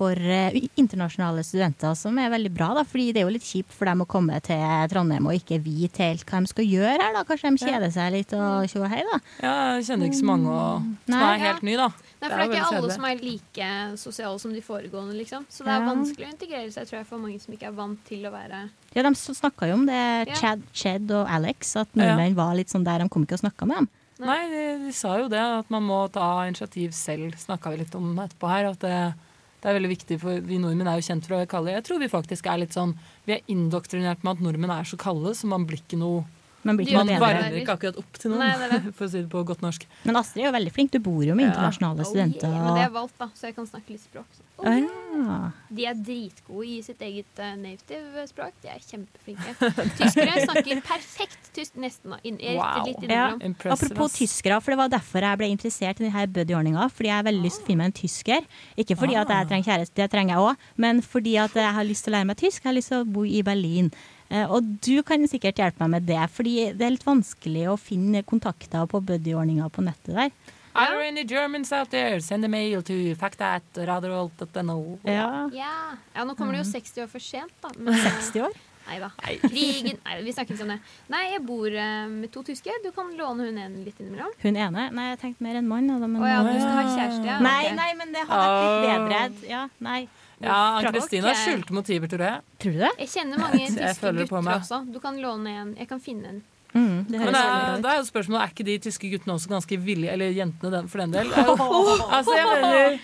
for 0.00 0.16
eh, 0.16 0.56
internasjonale 0.80 1.44
studenter, 1.44 1.92
som 1.98 2.16
er 2.22 2.32
veldig 2.32 2.52
bra. 2.56 2.70
da, 2.78 2.86
fordi 2.88 3.10
det 3.12 3.20
er 3.20 3.28
jo 3.28 3.34
litt 3.34 3.44
kjipt 3.44 3.74
for 3.76 3.90
dem 3.90 4.04
å 4.04 4.08
komme 4.08 4.40
til 4.46 4.64
Trondheim 4.92 5.28
og 5.28 5.36
ikke 5.36 5.60
vite 5.64 6.06
helt 6.06 6.24
hva 6.24 6.40
de 6.40 6.52
skal 6.54 6.70
gjøre 6.70 6.96
her. 6.96 7.12
da. 7.18 7.26
Kanskje 7.28 7.52
de 7.52 7.66
kjeder 7.66 7.92
seg 7.92 8.14
litt 8.16 8.32
og 8.38 8.70
tjo 8.72 8.88
hei, 8.88 9.02
da. 9.10 9.20
Ja, 9.44 9.54
jeg 9.76 9.90
kjenner 9.90 10.08
ikke 10.08 10.22
så 10.22 10.30
mange 10.32 10.54
og, 10.54 10.88
som 11.10 11.26
er 11.28 11.44
helt 11.44 11.68
ny, 11.68 11.76
da. 11.82 11.90
Nei, 12.20 12.28
for 12.28 12.36
det 12.36 12.44
er 12.44 12.50
ikke 12.52 12.76
alle 12.76 12.92
som 12.92 13.04
er 13.08 13.20
like 13.24 13.68
sosiale 13.96 14.38
som 14.42 14.52
de 14.52 14.60
foregående, 14.60 15.14
liksom. 15.16 15.46
Så 15.48 15.64
det 15.64 15.72
er 15.72 15.80
Ja. 15.80 15.86
vanskelig 15.88 16.26
å 16.26 16.32
integrere 16.34 16.72
seg, 16.72 16.86
tror 16.88 16.98
jeg, 16.98 17.06
for 17.06 17.18
mange 17.18 17.40
som 17.40 17.54
ikke 17.54 17.68
er 17.68 17.72
vant 17.72 18.04
til 18.04 18.26
å 18.28 18.30
være 18.32 18.68
Ja, 18.94 19.02
De 19.02 19.14
snakka 19.14 19.68
jo 19.68 19.74
om 19.74 19.86
det, 19.86 20.28
Ja. 20.28 20.34
Chad, 20.34 20.62
Ched 20.74 21.10
og 21.10 21.26
Alex, 21.30 21.76
at 21.76 21.88
nordmenn 21.94 22.34
var 22.34 22.54
litt 22.54 22.68
sånn 22.68 22.84
der. 22.84 22.98
De 22.98 23.08
kom 23.08 23.24
ikke 23.24 23.38
og 23.40 23.44
snakka 23.50 23.66
med 23.66 23.76
dem. 23.78 23.88
Nei, 24.20 24.48
de, 24.50 24.84
de 24.84 24.92
sa 24.92 25.16
jo 25.16 25.28
det, 25.28 25.38
at 25.40 25.70
man 25.70 25.82
må 25.82 26.10
ta 26.12 26.44
initiativ 26.46 26.90
selv. 26.92 27.32
Snakka 27.40 27.70
vi 27.70 27.78
litt 27.78 27.94
om 27.94 28.14
etterpå 28.18 28.48
her. 28.50 28.66
At 28.70 28.78
det, 28.80 29.14
det 29.62 29.70
er 29.70 29.78
veldig 29.80 29.96
viktig, 29.96 30.20
for 30.20 30.40
vi 30.40 30.58
nordmenn 30.58 30.88
er 30.88 31.00
jo 31.00 31.06
kjent 31.08 31.24
for 31.24 31.36
å 31.36 31.38
være 31.40 31.48
kalde. 31.48 31.72
Jeg 31.72 31.84
tror 31.84 31.98
vi 32.00 32.08
faktisk 32.12 32.46
er 32.52 32.58
litt 32.58 32.72
sånn 32.76 32.94
Vi 33.26 33.32
er 33.32 33.40
indoktrinert 33.48 34.22
med 34.22 34.36
at 34.36 34.44
nordmenn 34.44 34.70
er 34.78 34.84
så 34.84 34.98
kalde, 34.98 35.32
så 35.34 35.46
man 35.48 35.64
blir 35.64 35.80
ikke 35.80 35.96
noe 35.98 36.24
Man 36.62 36.76
blir 36.76 36.90
ikke 36.90 37.04
noe 37.08 37.20
varmer 37.22 37.54
ikke 37.56 37.72
akkurat 37.78 37.96
opp 38.02 38.18
til 38.20 38.30
noen, 38.34 38.42
Nei, 38.44 38.50
det 38.60 38.70
det. 38.84 38.92
for 38.98 39.06
å 39.06 39.10
si 39.10 39.20
det 39.22 39.30
på 39.32 39.40
godt 39.48 39.62
norsk. 39.64 39.86
Men 40.04 40.18
Astrid 40.20 40.42
er 40.44 40.48
jo 40.50 40.52
veldig 40.58 40.72
flink. 40.76 40.90
Du 40.92 40.98
bor 41.00 41.22
jo 41.24 41.34
med 41.34 41.46
Ja. 41.46 41.52
internasjonale 41.54 42.04
studenter. 42.04 42.48
Oh, 42.50 42.54
yeah, 42.54 42.66
men 42.66 42.76
det 42.76 42.84
er 42.84 42.94
valgt, 42.98 43.16
da, 43.18 43.30
så 43.34 43.48
jeg 43.48 43.56
kan 43.56 43.66
snakke 43.70 43.94
litt 43.94 44.02
språk. 44.04 44.28
Så. 44.36 44.44
Oh, 44.60 44.66
Ah, 44.68 44.76
yeah. 44.76 44.90
ja. 45.16 45.36
De 45.72 45.86
er 45.88 45.94
dritgode 46.04 46.66
i 46.68 46.82
sitt 46.84 47.00
eget 47.00 47.40
uh, 47.40 47.54
native 47.56 48.26
språk. 48.28 48.52
De 48.60 48.68
er 48.68 48.82
kjempeflinke. 48.84 49.54
Tyskere 49.96 50.36
snakker 50.44 50.82
perfekt 50.84 51.48
tysk 51.56 51.80
nesten. 51.80 52.12
da, 52.12 52.20
wow. 52.60 52.84
Litt 52.84 53.08
Ja. 53.08 53.24
Apropos 53.72 54.12
tyskere, 54.20 54.60
for 54.60 54.74
det 54.74 54.78
var 54.82 54.92
derfor 54.92 55.24
jeg 55.24 55.40
ble 55.40 55.48
interessert 55.54 56.00
i 56.00 56.04
denne 56.10 56.26
buddy-ordninga. 56.28 56.90
Fordi 56.92 57.08
jeg 57.08 57.16
har 57.16 57.24
veldig 57.30 57.44
lyst 57.48 57.62
til 57.62 57.64
å 57.64 57.70
finne 57.72 57.82
meg 57.86 57.92
en 57.94 57.98
tysker. 58.02 58.44
Ikke 58.76 58.98
fordi 59.00 59.16
at 59.16 59.28
jeg 59.32 59.48
trenger 59.48 59.70
kjæreste, 59.72 59.96
det 59.96 60.10
trenger 60.12 60.36
jeg 60.36 60.44
òg, 60.52 60.56
men 60.76 61.00
fordi 61.02 61.36
at 61.40 61.56
jeg 61.56 61.72
har 61.80 61.84
lyst 61.88 62.04
til 62.04 62.12
å 62.12 62.18
lære 62.18 62.28
meg 62.34 62.36
tysk. 62.44 62.60
Jeg 62.60 62.68
har 62.68 62.76
lyst 62.76 62.92
til 62.92 63.00
å 63.00 63.08
bo 63.16 63.24
i 63.24 63.40
Berlin. 63.46 63.90
Eh, 64.30 64.46
Og 64.50 64.62
du 64.86 65.02
kan 65.02 65.26
sikkert 65.28 65.58
hjelpe 65.58 65.82
meg 65.82 65.90
med 65.98 66.06
det, 66.06 66.22
fordi 66.30 66.72
det 66.78 66.86
er 66.86 66.94
litt 66.94 67.06
vanskelig 67.06 67.66
å 67.72 67.76
finne 67.80 68.22
kontakter 68.22 68.86
på 68.86 69.00
buddy-ordninga 69.02 69.68
på 69.74 69.82
nettet 69.82 70.14
der. 70.14 70.30
Are 70.72 70.86
there 70.92 71.02
any 71.02 71.24
Germans 71.26 71.72
out 71.72 71.90
there? 71.90 72.20
Send 72.22 72.44
a 72.44 72.48
mail 72.48 72.80
to 72.86 72.94
factat.radiovolt.no. 73.18 74.98
Ja. 75.04 75.48
Ja. 75.52 75.72
ja, 76.14 76.24
nå 76.24 76.36
kommer 76.38 76.54
det 76.54 76.62
jo 76.64 76.70
60 76.70 77.02
år 77.04 77.08
for 77.10 77.22
sent, 77.24 77.52
da. 77.62 77.72
60 77.74 78.44
år? 78.46 78.54
Nei 78.90 78.96
da. 78.98 79.10
Krigen 79.44 79.98
Nei, 80.02 80.14
vi 80.24 80.32
snakker 80.34 80.54
ikke 80.56 80.64
om 80.64 80.70
det. 80.72 80.78
Nei, 81.12 81.20
jeg 81.34 81.42
bor 81.46 81.66
eh, 81.70 82.06
med 82.10 82.30
to 82.34 82.42
tyske. 82.46 82.72
Du 82.82 82.88
kan 82.96 83.10
låne 83.18 83.46
hun 83.50 83.58
ene 83.60 83.84
litt 83.84 83.98
innimellom. 84.02 84.32
Hun 84.42 84.56
ene? 84.56 84.86
Nei, 84.96 85.04
jeg 85.12 85.20
tenkte 85.24 85.46
mer 85.46 85.58
en 85.60 85.68
mann. 85.70 85.90
da, 85.90 85.98
Men 86.06 86.22
Å 86.22 86.30
ja, 86.30 86.40
du 86.46 86.54
skal 86.56 86.78
ha 86.78 86.86
kjæreste, 86.96 87.26
ja. 87.28 87.36
Nei, 87.44 87.74
nei, 87.76 87.90
men 88.00 88.14
det 88.16 88.24
hadde 88.30 88.48
vært 88.48 88.64
litt 88.64 88.82
bedre. 88.88 89.50
Ja, 89.52 89.66
nei. 89.84 90.00
Ja, 90.40 90.80
Kristina 90.88 91.34
skjulte 91.36 91.74
motiver, 91.76 92.08
tror 92.08 92.24
jeg. 92.24 92.40
Tror 92.62 92.72
du 92.72 92.78
det? 92.80 92.92
Jeg 93.02 93.08
kjenner 93.12 93.42
mange 93.42 93.66
tyske 93.68 93.94
føler 94.00 94.22
det 94.24 94.28
på 94.30 94.40
gutter 94.40 94.56
også. 94.62 94.80
Du 94.92 94.98
kan 95.02 95.18
låne 95.20 95.54
en. 95.62 95.74
Jeg 95.76 95.88
kan 95.90 96.00
finne 96.00 96.28
en. 96.34 96.42
Mm, 96.72 96.98
det 97.10 97.18
Men 97.18 97.32
da 97.34 97.40
det 97.40 97.46
er, 97.50 97.80
det 97.82 97.90
er 97.90 97.96
jo 97.98 98.04
spørsmålet, 98.06 98.42
er 98.44 98.52
ikke 98.54 98.64
de 98.68 98.76
tyske 98.86 99.08
guttene 99.10 99.34
også 99.34 99.50
ganske 99.50 99.78
villige, 99.82 100.12
eller 100.14 100.30
jentene 100.36 100.70
den, 100.76 100.88
for 100.88 101.02
den 101.02 101.12
del? 101.16 101.32
Altså, 102.16 102.36
jeg 102.36 102.46
mener 102.46 103.00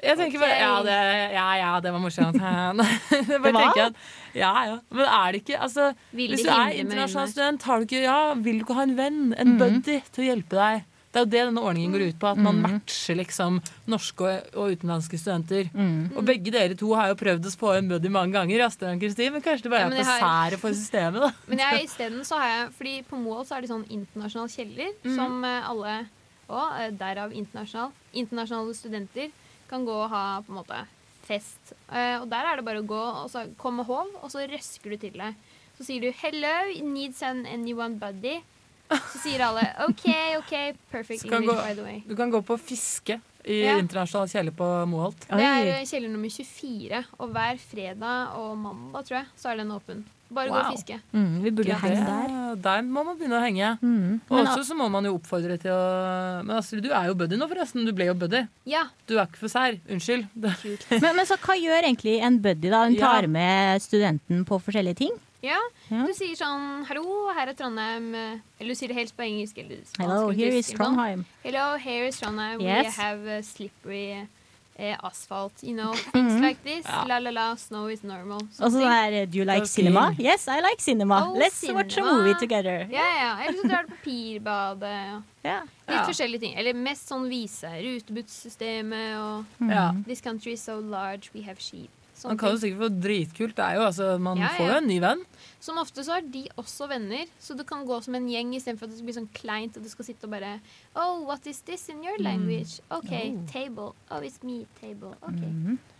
jeg 0.00 0.16
tenker 0.16 0.40
bare, 0.40 0.54
ja 0.56 0.76
det, 0.86 0.94
ja, 1.34 1.46
ja, 1.60 1.70
det 1.84 1.90
var 1.92 2.00
morsomt. 2.00 2.38
Det 3.28 3.40
var? 3.44 3.66
at, 3.84 3.98
ja, 4.32 4.52
ja. 4.70 4.76
Men 4.88 5.04
er 5.04 5.32
det 5.34 5.40
ikke 5.42 5.58
altså, 5.60 5.90
Hvis 6.16 6.40
du 6.46 6.48
er 6.48 6.70
internasjonal 6.80 7.28
student, 7.28 7.66
har 7.68 7.82
du 7.82 7.84
ikke, 7.84 8.00
ja, 8.06 8.32
vil 8.34 8.60
du 8.60 8.64
ikke 8.64 8.78
ha 8.78 8.86
en 8.86 8.94
venn, 8.96 9.18
en 9.36 9.50
Mhm. 9.54 9.58
buddy, 9.60 9.98
til 10.14 10.24
å 10.24 10.28
hjelpe 10.30 10.56
deg? 10.56 10.86
Det 11.10 11.18
er 11.18 11.24
jo 11.24 11.30
det 11.30 11.40
denne 11.42 11.62
ordningen 11.66 11.90
går 11.92 12.02
ut 12.08 12.18
på, 12.22 12.28
at 12.30 12.38
man 12.38 12.54
Mhm. 12.60 12.62
matcher 12.62 13.16
liksom 13.18 13.56
norske 13.90 14.20
og, 14.22 14.54
og 14.54 14.70
utenlandske 14.76 15.18
studenter. 15.18 15.70
Mm. 15.74 16.12
Og 16.16 16.24
begge 16.24 16.52
dere 16.54 16.76
to 16.78 16.92
har 16.94 17.08
jo 17.08 17.16
prøvd 17.18 17.48
å 17.50 17.56
på 17.58 17.72
en 17.76 17.88
buddy 17.88 18.08
mange 18.08 18.32
ganger, 18.32 18.62
Astrid 18.64 18.94
og 18.94 19.00
Kristin, 19.00 19.32
men 19.32 19.42
kanskje 19.42 19.62
det 19.66 19.70
bare 19.72 19.80
Ja, 19.80 19.90
er 19.90 20.04
for 20.04 20.10
har- 20.12 20.20
sære 20.22 20.58
for 20.58 20.70
systemet, 20.70 21.20
da. 21.20 21.32
Men 21.48 21.58
jeg 21.58 21.84
isteden 21.88 22.20
så 22.24 22.38
har 22.38 22.46
jeg 22.48 22.72
Fordi 22.78 23.02
på 23.10 23.18
Moholt 23.18 23.48
så 23.48 23.56
er 23.56 23.60
det 23.62 23.70
sånn 23.70 23.86
internasjonal 23.90 24.48
kjeller 24.54 24.94
mm. 25.02 25.16
som 25.16 25.44
eh, 25.44 25.68
alle 25.68 26.06
Og 26.48 26.72
eh, 26.78 26.90
derav 26.90 27.32
internasjonal. 27.32 27.90
Internasjonale 28.14 28.74
studenter 28.74 29.30
kan 29.68 29.84
gå 29.86 29.92
og 30.04 30.10
ha 30.10 30.40
på 30.42 30.50
en 30.50 30.58
måte 30.62 30.86
fest. 31.26 31.74
Eh, 31.92 32.18
og 32.20 32.28
der 32.30 32.44
er 32.46 32.56
det 32.56 32.64
bare 32.64 32.82
å 32.82 32.86
gå 32.86 33.02
og 33.24 33.28
så 33.30 33.44
komme 33.56 33.84
hov, 33.86 34.06
og 34.22 34.30
så 34.30 34.42
røsker 34.50 34.90
du 34.90 34.96
til 34.96 35.12
deg. 35.18 35.34
Så 35.78 35.84
sier 35.86 36.00
du 36.00 36.10
'hello, 36.12 36.82
needs 36.82 37.22
an 37.22 37.46
anyone 37.46 37.98
buddy'. 37.98 38.42
Så 38.90 39.18
sier 39.22 39.40
alle 39.46 39.62
'OK, 39.86 40.06
OK, 40.38 40.54
perfect 40.90 41.24
English, 41.24 41.46
gå- 41.48 41.62
by 41.68 41.74
the 41.74 41.82
way'. 41.86 42.02
Du 42.08 42.16
kan 42.16 42.30
gå 42.30 42.40
på 42.42 42.58
fiske 42.58 43.20
i 43.46 43.62
Ja. 43.64 43.78
internasjonal 43.78 44.28
kjeller 44.28 44.52
på 44.52 44.66
Moholt. 44.90 45.20
Det 45.30 45.40
er 45.46 45.66
eh, 45.80 45.84
kjeller 45.86 46.08
nummer 46.10 46.28
24, 46.28 47.04
og 47.18 47.28
hver 47.32 47.58
fredag 47.58 48.34
og 48.36 48.56
mandag, 48.58 49.04
tror 49.06 49.16
jeg, 49.22 49.26
så 49.36 49.50
er 49.52 49.56
den 49.62 49.70
åpen. 49.70 50.04
Bare 50.32 50.46
gå 50.48 50.54
og 50.54 50.72
fiske. 50.76 51.00
Mm, 51.12 51.42
vi 51.42 51.50
burde 51.50 51.68
Ja, 51.72 51.78
henge 51.82 52.04
der. 52.06 52.54
Der 52.62 52.82
må 52.86 53.02
man 53.04 53.16
begynne 53.18 53.38
å 53.40 53.42
henge. 53.42 53.78
Mm. 53.82 54.20
Og 54.30 54.36
Men, 54.36 54.46
også 54.46 54.62
så 54.68 54.76
må 54.76 54.88
man 54.88 55.04
jo 55.04 55.16
oppfordre 55.18 55.56
til 55.58 55.70
å 55.74 56.44
Men 56.44 56.56
Astrid, 56.56 56.82
du 56.84 56.90
er 56.92 57.06
jo 57.08 57.14
buddy 57.14 57.34
nå, 57.36 57.48
forresten. 57.48 57.84
Du 57.84 57.90
ble 57.92 58.06
jo 58.06 58.14
buddy. 58.14 58.46
Ja. 58.64 58.84
Du 59.08 59.16
er 59.18 59.26
ikke 59.26 59.38
for 59.42 59.48
sær. 59.48 59.74
Unnskyld. 59.90 60.28
Men, 61.02 61.16
men 61.16 61.26
så 61.26 61.34
hva 61.36 61.56
gjør 61.58 61.82
egentlig 61.82 62.20
en 62.22 62.38
buddy? 62.40 62.70
da? 62.70 62.84
Ja. 62.88 63.00
tar 63.00 63.26
med 63.26 63.82
studenten 63.82 64.44
på 64.46 64.60
forskjellige 64.62 64.96
ting? 65.02 65.10
Ja, 65.42 65.56
Ja. 65.88 66.04
du 66.06 66.12
sier 66.12 66.36
sånn 66.36 66.84
'hallo, 66.86 67.32
her 67.34 67.48
er 67.48 67.54
Trondheim', 67.54 68.14
eller 68.60 68.68
du 68.68 68.74
sier 68.74 68.88
det 68.88 68.96
helst 68.96 69.16
på 69.16 69.22
engelsk 69.24 69.56
eller 69.58 69.76
spansk. 69.84 69.98
Hello, 70.00 70.28
here 70.30 70.58
is. 70.58 70.70
Trondheim. 70.72 71.24
Hello, 71.42 71.76
here 71.78 72.06
is 72.08 72.20
Trondheim. 72.20 72.60
Yes. 72.60 72.96
We 72.96 73.02
have 73.02 73.42
slippery 73.44 74.26
eh, 74.78 74.96
asphalt, 75.04 75.62
you 75.62 75.74
know, 75.74 75.92
things 75.92 76.32
Mhm. 76.32 76.40
like 76.42 76.62
this. 76.64 76.86
Ja. 76.86 77.04
La 77.06 77.18
la 77.18 77.30
la, 77.30 77.54
snow 77.56 77.88
is 77.90 78.02
normal. 78.02 78.40
Og 78.60 78.70
så 78.72 78.80
er 78.80 79.10
det, 79.10 79.30
Do 79.30 79.38
you 79.38 79.44
like 79.44 79.62
Okay. 79.62 79.66
cinema? 79.66 80.14
Yes, 80.18 80.46
I 80.48 80.60
like 80.60 80.80
cinema. 80.80 81.20
Oh, 81.30 81.36
Let's 81.36 81.70
watch 81.74 81.98
a 81.98 82.00
movie 82.02 82.34
together. 82.40 82.86
Ja, 82.90 83.04
ja. 83.20 83.44
Eller 83.44 83.58
så 83.62 83.68
drar 83.68 83.82
du 83.86 83.88
på 83.94 84.02
Pirbadet. 84.04 85.22
Ja. 85.44 85.60
Litt 85.60 85.98
Ja. 85.98 86.06
forskjellige 86.06 86.40
ting. 86.40 86.54
Eller 86.56 86.72
mest 86.74 87.08
sånn 87.10 87.28
vise. 87.28 87.66
Rutebudssystemet 87.82 89.16
og 89.18 89.44
Ja. 89.70 89.92
This 90.06 90.20
country 90.20 90.52
is 90.52 90.62
so 90.62 90.78
large, 90.80 91.30
we 91.34 91.42
have 91.42 91.58
sheep. 91.60 91.90
Man 92.24 92.36
kan 92.36 92.50
jo 92.50 92.56
sikkert 92.58 92.78
få 92.78 93.00
dritkult. 93.00 93.54
Det 93.56 93.64
er 93.64 93.74
jo 93.76 93.80
altså, 93.86 94.18
Man 94.20 94.36
Ja, 94.38 94.48
får 94.48 94.66
jo 94.66 94.74
en 94.76 94.86
ny 94.86 95.00
venn. 95.00 95.24
Som 95.60 95.76
ofte 95.76 96.00
så 96.06 96.14
har 96.16 96.22
de 96.24 96.46
også 96.56 96.86
venner, 96.88 97.26
så 97.38 97.52
det 97.56 97.66
kan 97.68 97.84
gå 97.84 97.98
som 98.02 98.14
en 98.16 98.26
gjeng 98.32 98.54
istedenfor 98.56 98.88
at 98.88 98.96
det 98.96 99.04
blir 99.04 99.16
sånn 99.18 99.28
kleint 99.36 99.76
og 99.76 99.84
du 99.84 99.90
skal 99.92 100.06
sitte 100.08 100.24
og 100.24 100.32
bare 100.32 100.54
Oh, 100.96 101.20
what 101.28 101.44
is 101.46 101.60
this 101.68 101.88
in 101.92 102.02
your 102.02 102.16
language? 102.18 102.78
OK, 102.90 103.12
Oh. 103.12 103.44
table. 103.52 103.94
Oh, 104.10 104.20
it's 104.24 104.40
me, 104.42 104.64
table. 104.80 105.12
OK. 105.20 105.42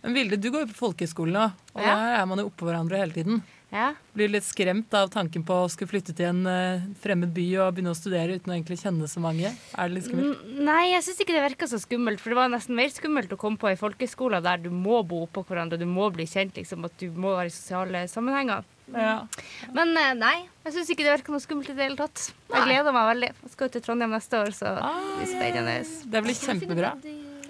Men 0.01 0.13
Vilde, 0.17 0.37
du 0.41 0.49
går 0.49 0.65
jo 0.65 0.71
på 0.73 0.79
folkehøyskolen 0.81 1.33
nå, 1.37 1.45
og 1.75 1.81
Ja. 1.81 1.93
der 1.95 2.21
er 2.21 2.25
man 2.25 2.39
jo 2.41 2.49
oppå 2.49 2.65
hverandre 2.65 2.97
hele 2.97 3.13
tiden. 3.13 3.43
Ja. 3.71 3.93
Blir 4.17 4.27
litt 4.33 4.43
skremt 4.43 4.91
av 4.97 5.07
tanken 5.13 5.45
på 5.47 5.53
å 5.63 5.69
skulle 5.71 5.87
flytte 5.93 6.11
til 6.17 6.25
en 6.25 6.41
eh, 6.49 6.81
fremmed 6.99 7.31
by 7.33 7.45
og 7.63 7.75
begynne 7.77 7.93
å 7.93 7.95
studere 7.95 8.35
uten 8.35 8.51
å 8.51 8.57
egentlig 8.57 8.81
kjenne 8.81 9.07
så 9.07 9.21
mange? 9.23 9.47
Er 9.77 9.87
det 9.87 9.93
litt 9.95 10.09
skummelt? 10.09 10.41
N 10.57 10.65
Nei, 10.65 10.89
jeg 10.91 11.05
syns 11.05 11.21
ikke 11.23 11.37
det 11.37 11.45
virka 11.45 11.69
så 11.71 11.79
skummelt. 11.79 12.19
For 12.19 12.33
det 12.33 12.35
var 12.41 12.49
nesten 12.51 12.75
mer 12.75 12.89
skummelt 12.91 13.31
å 13.31 13.37
komme 13.39 13.57
på 13.61 13.69
ei 13.71 13.77
folkeskole 13.79 14.41
der 14.43 14.57
du 14.57 14.69
må 14.73 14.99
bo 15.07 15.21
oppå 15.27 15.45
hverandre, 15.47 15.79
du 15.79 15.85
må 15.87 16.09
bli 16.11 16.25
kjent, 16.27 16.57
liksom, 16.59 16.83
at 16.83 16.97
du 16.99 17.07
må 17.15 17.31
være 17.37 17.47
i 17.47 17.55
sosiale 17.55 18.03
sammenhenger. 18.11 18.65
Ja. 18.93 19.27
Men 19.73 19.95
eh, 19.97 20.13
nei, 20.19 20.35
jeg 20.65 20.73
syns 20.75 20.89
ikke 20.93 21.05
det 21.07 21.13
virker 21.17 21.35
noe 21.35 21.43
skummelt 21.43 21.69
i 21.71 21.75
det 21.77 21.85
hele 21.87 21.99
tatt. 21.99 22.27
Jeg 22.51 22.67
gleder 22.67 22.95
meg 22.95 23.09
veldig. 23.13 23.29
Jeg 23.43 23.51
skal 23.55 23.67
jo 23.67 23.73
til 23.77 23.83
Trondheim 23.85 24.11
neste 24.15 24.39
år, 24.41 24.51
så 24.55 24.73
det 24.77 24.93
blir 25.17 25.29
spennende. 25.31 25.75
Det 26.15 26.23
blir 26.27 26.39
kjempebra. 26.41 26.93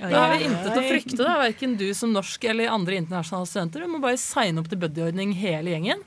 Ja. 0.02 0.10
Da 0.10 0.22
har 0.24 0.32
vi 0.34 0.46
intet 0.48 0.72
å 0.74 0.82
frykte, 0.82 1.18
da. 1.22 1.36
Verken 1.44 1.76
du 1.78 1.88
som 1.94 2.14
norsk 2.16 2.44
eller 2.50 2.72
andre 2.74 2.96
internasjonale 3.04 3.46
studenter. 3.50 3.84
Du 3.86 3.92
må 3.94 4.00
bare 4.02 4.18
signe 4.18 4.64
opp 4.64 4.70
til 4.72 4.80
buddyordning 4.82 5.36
hele 5.38 5.76
gjengen. 5.76 6.02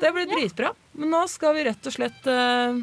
Det 0.00 0.10
blir 0.16 0.26
dritbra. 0.30 0.72
Men 0.98 1.12
nå 1.14 1.20
skal 1.30 1.54
vi 1.58 1.64
rett 1.68 1.86
og 1.86 1.94
slett 1.94 2.26
uh, 2.26 2.74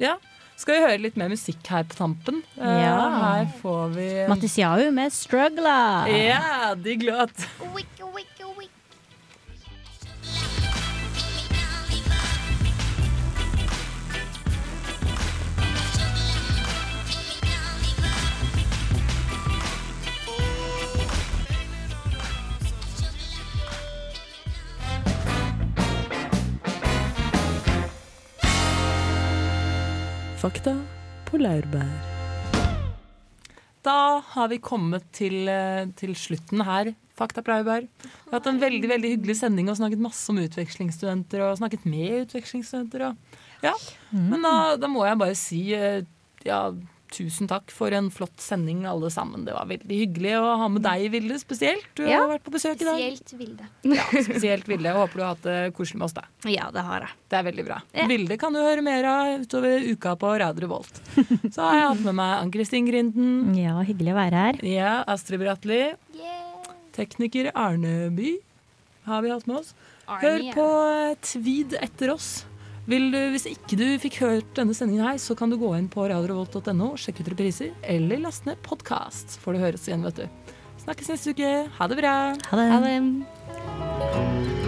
Ja. 0.00 0.16
Skal 0.60 0.76
vi 0.76 0.80
høre 0.84 1.00
litt 1.00 1.16
mer 1.16 1.30
musikk 1.32 1.64
her 1.72 1.84
på 1.88 1.96
tampen? 1.96 2.42
Uh, 2.56 2.64
Ja. 2.68 2.96
Her 3.20 3.46
får 3.62 3.94
vi 3.96 4.08
Mattisiau 4.28 4.90
med 4.92 5.12
'Struggler'. 5.12 6.08
Ja, 6.28 6.74
digg 6.76 7.02
låt. 7.08 7.32
Fakta 30.40 30.72
på 31.28 31.36
laurbær. 31.36 31.88
Da 33.84 34.22
har 34.24 34.48
vi 34.48 34.56
kommet 34.56 35.04
til, 35.12 35.48
eh, 35.52 35.90
til 36.00 36.14
slutten 36.16 36.62
her. 36.64 36.94
Fakta 37.14 37.42
på 37.44 37.52
laurbær. 37.52 37.84
Vi 37.84 38.30
har 38.30 38.38
hatt 38.38 38.46
en 38.46 38.60
veldig 38.62 38.88
veldig 38.88 39.10
hyggelig 39.18 39.36
sending 39.36 39.68
og 39.68 39.76
snakket 39.76 40.00
masse 40.00 40.30
om 40.32 40.38
utvekslingsstudenter. 40.40 41.44
Og 41.44 41.58
snakket 41.58 41.84
med 41.84 42.24
utvekslingsstudenter. 42.24 43.10
Og, 43.10 43.16
ja. 43.62 43.74
Men 44.12 44.40
da, 44.40 44.76
da 44.80 44.88
må 44.88 45.04
jeg 45.04 45.20
bare 45.20 45.36
si 45.36 45.60
eh, 45.76 46.08
ja, 46.48 46.72
tusen 47.10 47.48
takk 47.50 47.70
for 47.74 47.92
en 47.96 48.08
flott 48.14 48.38
sending, 48.40 48.84
alle 48.88 49.10
sammen. 49.10 49.44
Det 49.46 49.52
var 49.56 49.66
veldig 49.70 49.96
hyggelig 50.02 50.32
å 50.38 50.56
ha 50.62 50.68
med 50.70 50.82
deg, 50.86 51.08
Vilde, 51.12 51.38
spesielt. 51.42 51.86
Du 51.98 52.04
Ja. 52.06 52.20
har 52.22 52.28
vært 52.38 52.44
på 52.46 52.52
besøk 52.54 52.80
i 52.80 52.84
dag. 52.88 52.98
Spesielt 53.00 53.34
Vilde. 53.40 53.68
Ja, 53.96 54.04
spesielt 54.24 54.66
Vilde. 54.70 54.88
Jeg 54.90 54.94
håper 54.98 55.14
du 55.14 55.22
har 55.24 55.34
hatt 55.34 55.42
det 55.42 55.74
koselig 55.74 55.96
med 56.00 56.06
oss, 56.08 56.12
da. 56.16 56.24
Ja, 56.48 56.70
det 56.70 56.82
har 56.86 57.00
jeg. 57.06 57.10
Det 57.30 57.38
er 57.40 57.46
veldig 57.52 57.64
bra. 57.66 57.80
Ja. 57.94 58.06
Vilde 58.06 58.38
kan 58.38 58.52
du 58.52 58.60
høre 58.60 58.82
mer 58.82 59.04
av 59.04 59.40
utover 59.44 59.84
uka 59.90 60.16
på 60.16 60.32
Radio 60.40 60.66
Revolt. 60.66 61.00
Så 61.54 61.60
har 61.62 61.74
jeg 61.80 61.88
hatt 61.88 62.04
med 62.04 62.14
meg 62.14 62.36
Ann-Kristin 62.44 62.86
Grinden. 62.88 63.54
Ja, 63.58 63.76
hyggelig 63.82 64.14
å 64.14 64.20
være 64.20 64.44
her. 64.46 64.62
Ja, 64.66 64.92
Astrid 65.06 65.40
Bratli. 65.40 65.82
Tekniker 66.96 67.50
Arneby 67.54 68.38
har 69.06 69.22
vi 69.22 69.30
hatt 69.30 69.46
med 69.46 69.60
oss. 69.62 69.74
Arne, 70.10 70.20
Hør 70.24 70.54
på 70.56 70.68
Tvid 71.22 71.70
Tweed 71.70 71.76
etter 71.84 72.10
oss. 72.14 72.44
Vil 72.90 73.12
du, 73.12 73.18
hvis 73.30 73.46
ikke 73.46 73.76
du 73.78 73.86
fikk 74.02 74.16
hørt 74.24 74.48
denne 74.58 74.74
sendingen 74.74 75.06
her, 75.06 75.18
så 75.22 75.36
kan 75.38 75.52
du 75.52 75.58
gå 75.60 75.70
inn 75.78 75.86
på 75.92 76.08
radiorevolt.no, 76.10 76.96
sjekke 76.98 77.22
ut 77.22 77.30
repriser, 77.36 77.70
eller 77.86 78.24
laste 78.24 78.50
ned 78.50 78.58
podkast. 78.66 79.38
Får 79.44 79.54
du 79.54 79.62
høres 79.62 79.86
igjen, 79.86 80.06
vet 80.08 80.24
du. 80.24 80.56
Snakkes 80.82 81.12
neste 81.12 81.36
uke. 81.36 81.52
Ha 81.76 81.90
det 81.92 82.00
bra. 82.00 82.16
Ha 82.50 82.64
det. 82.64 82.70
Ha 82.74 82.80
det. 82.88 84.59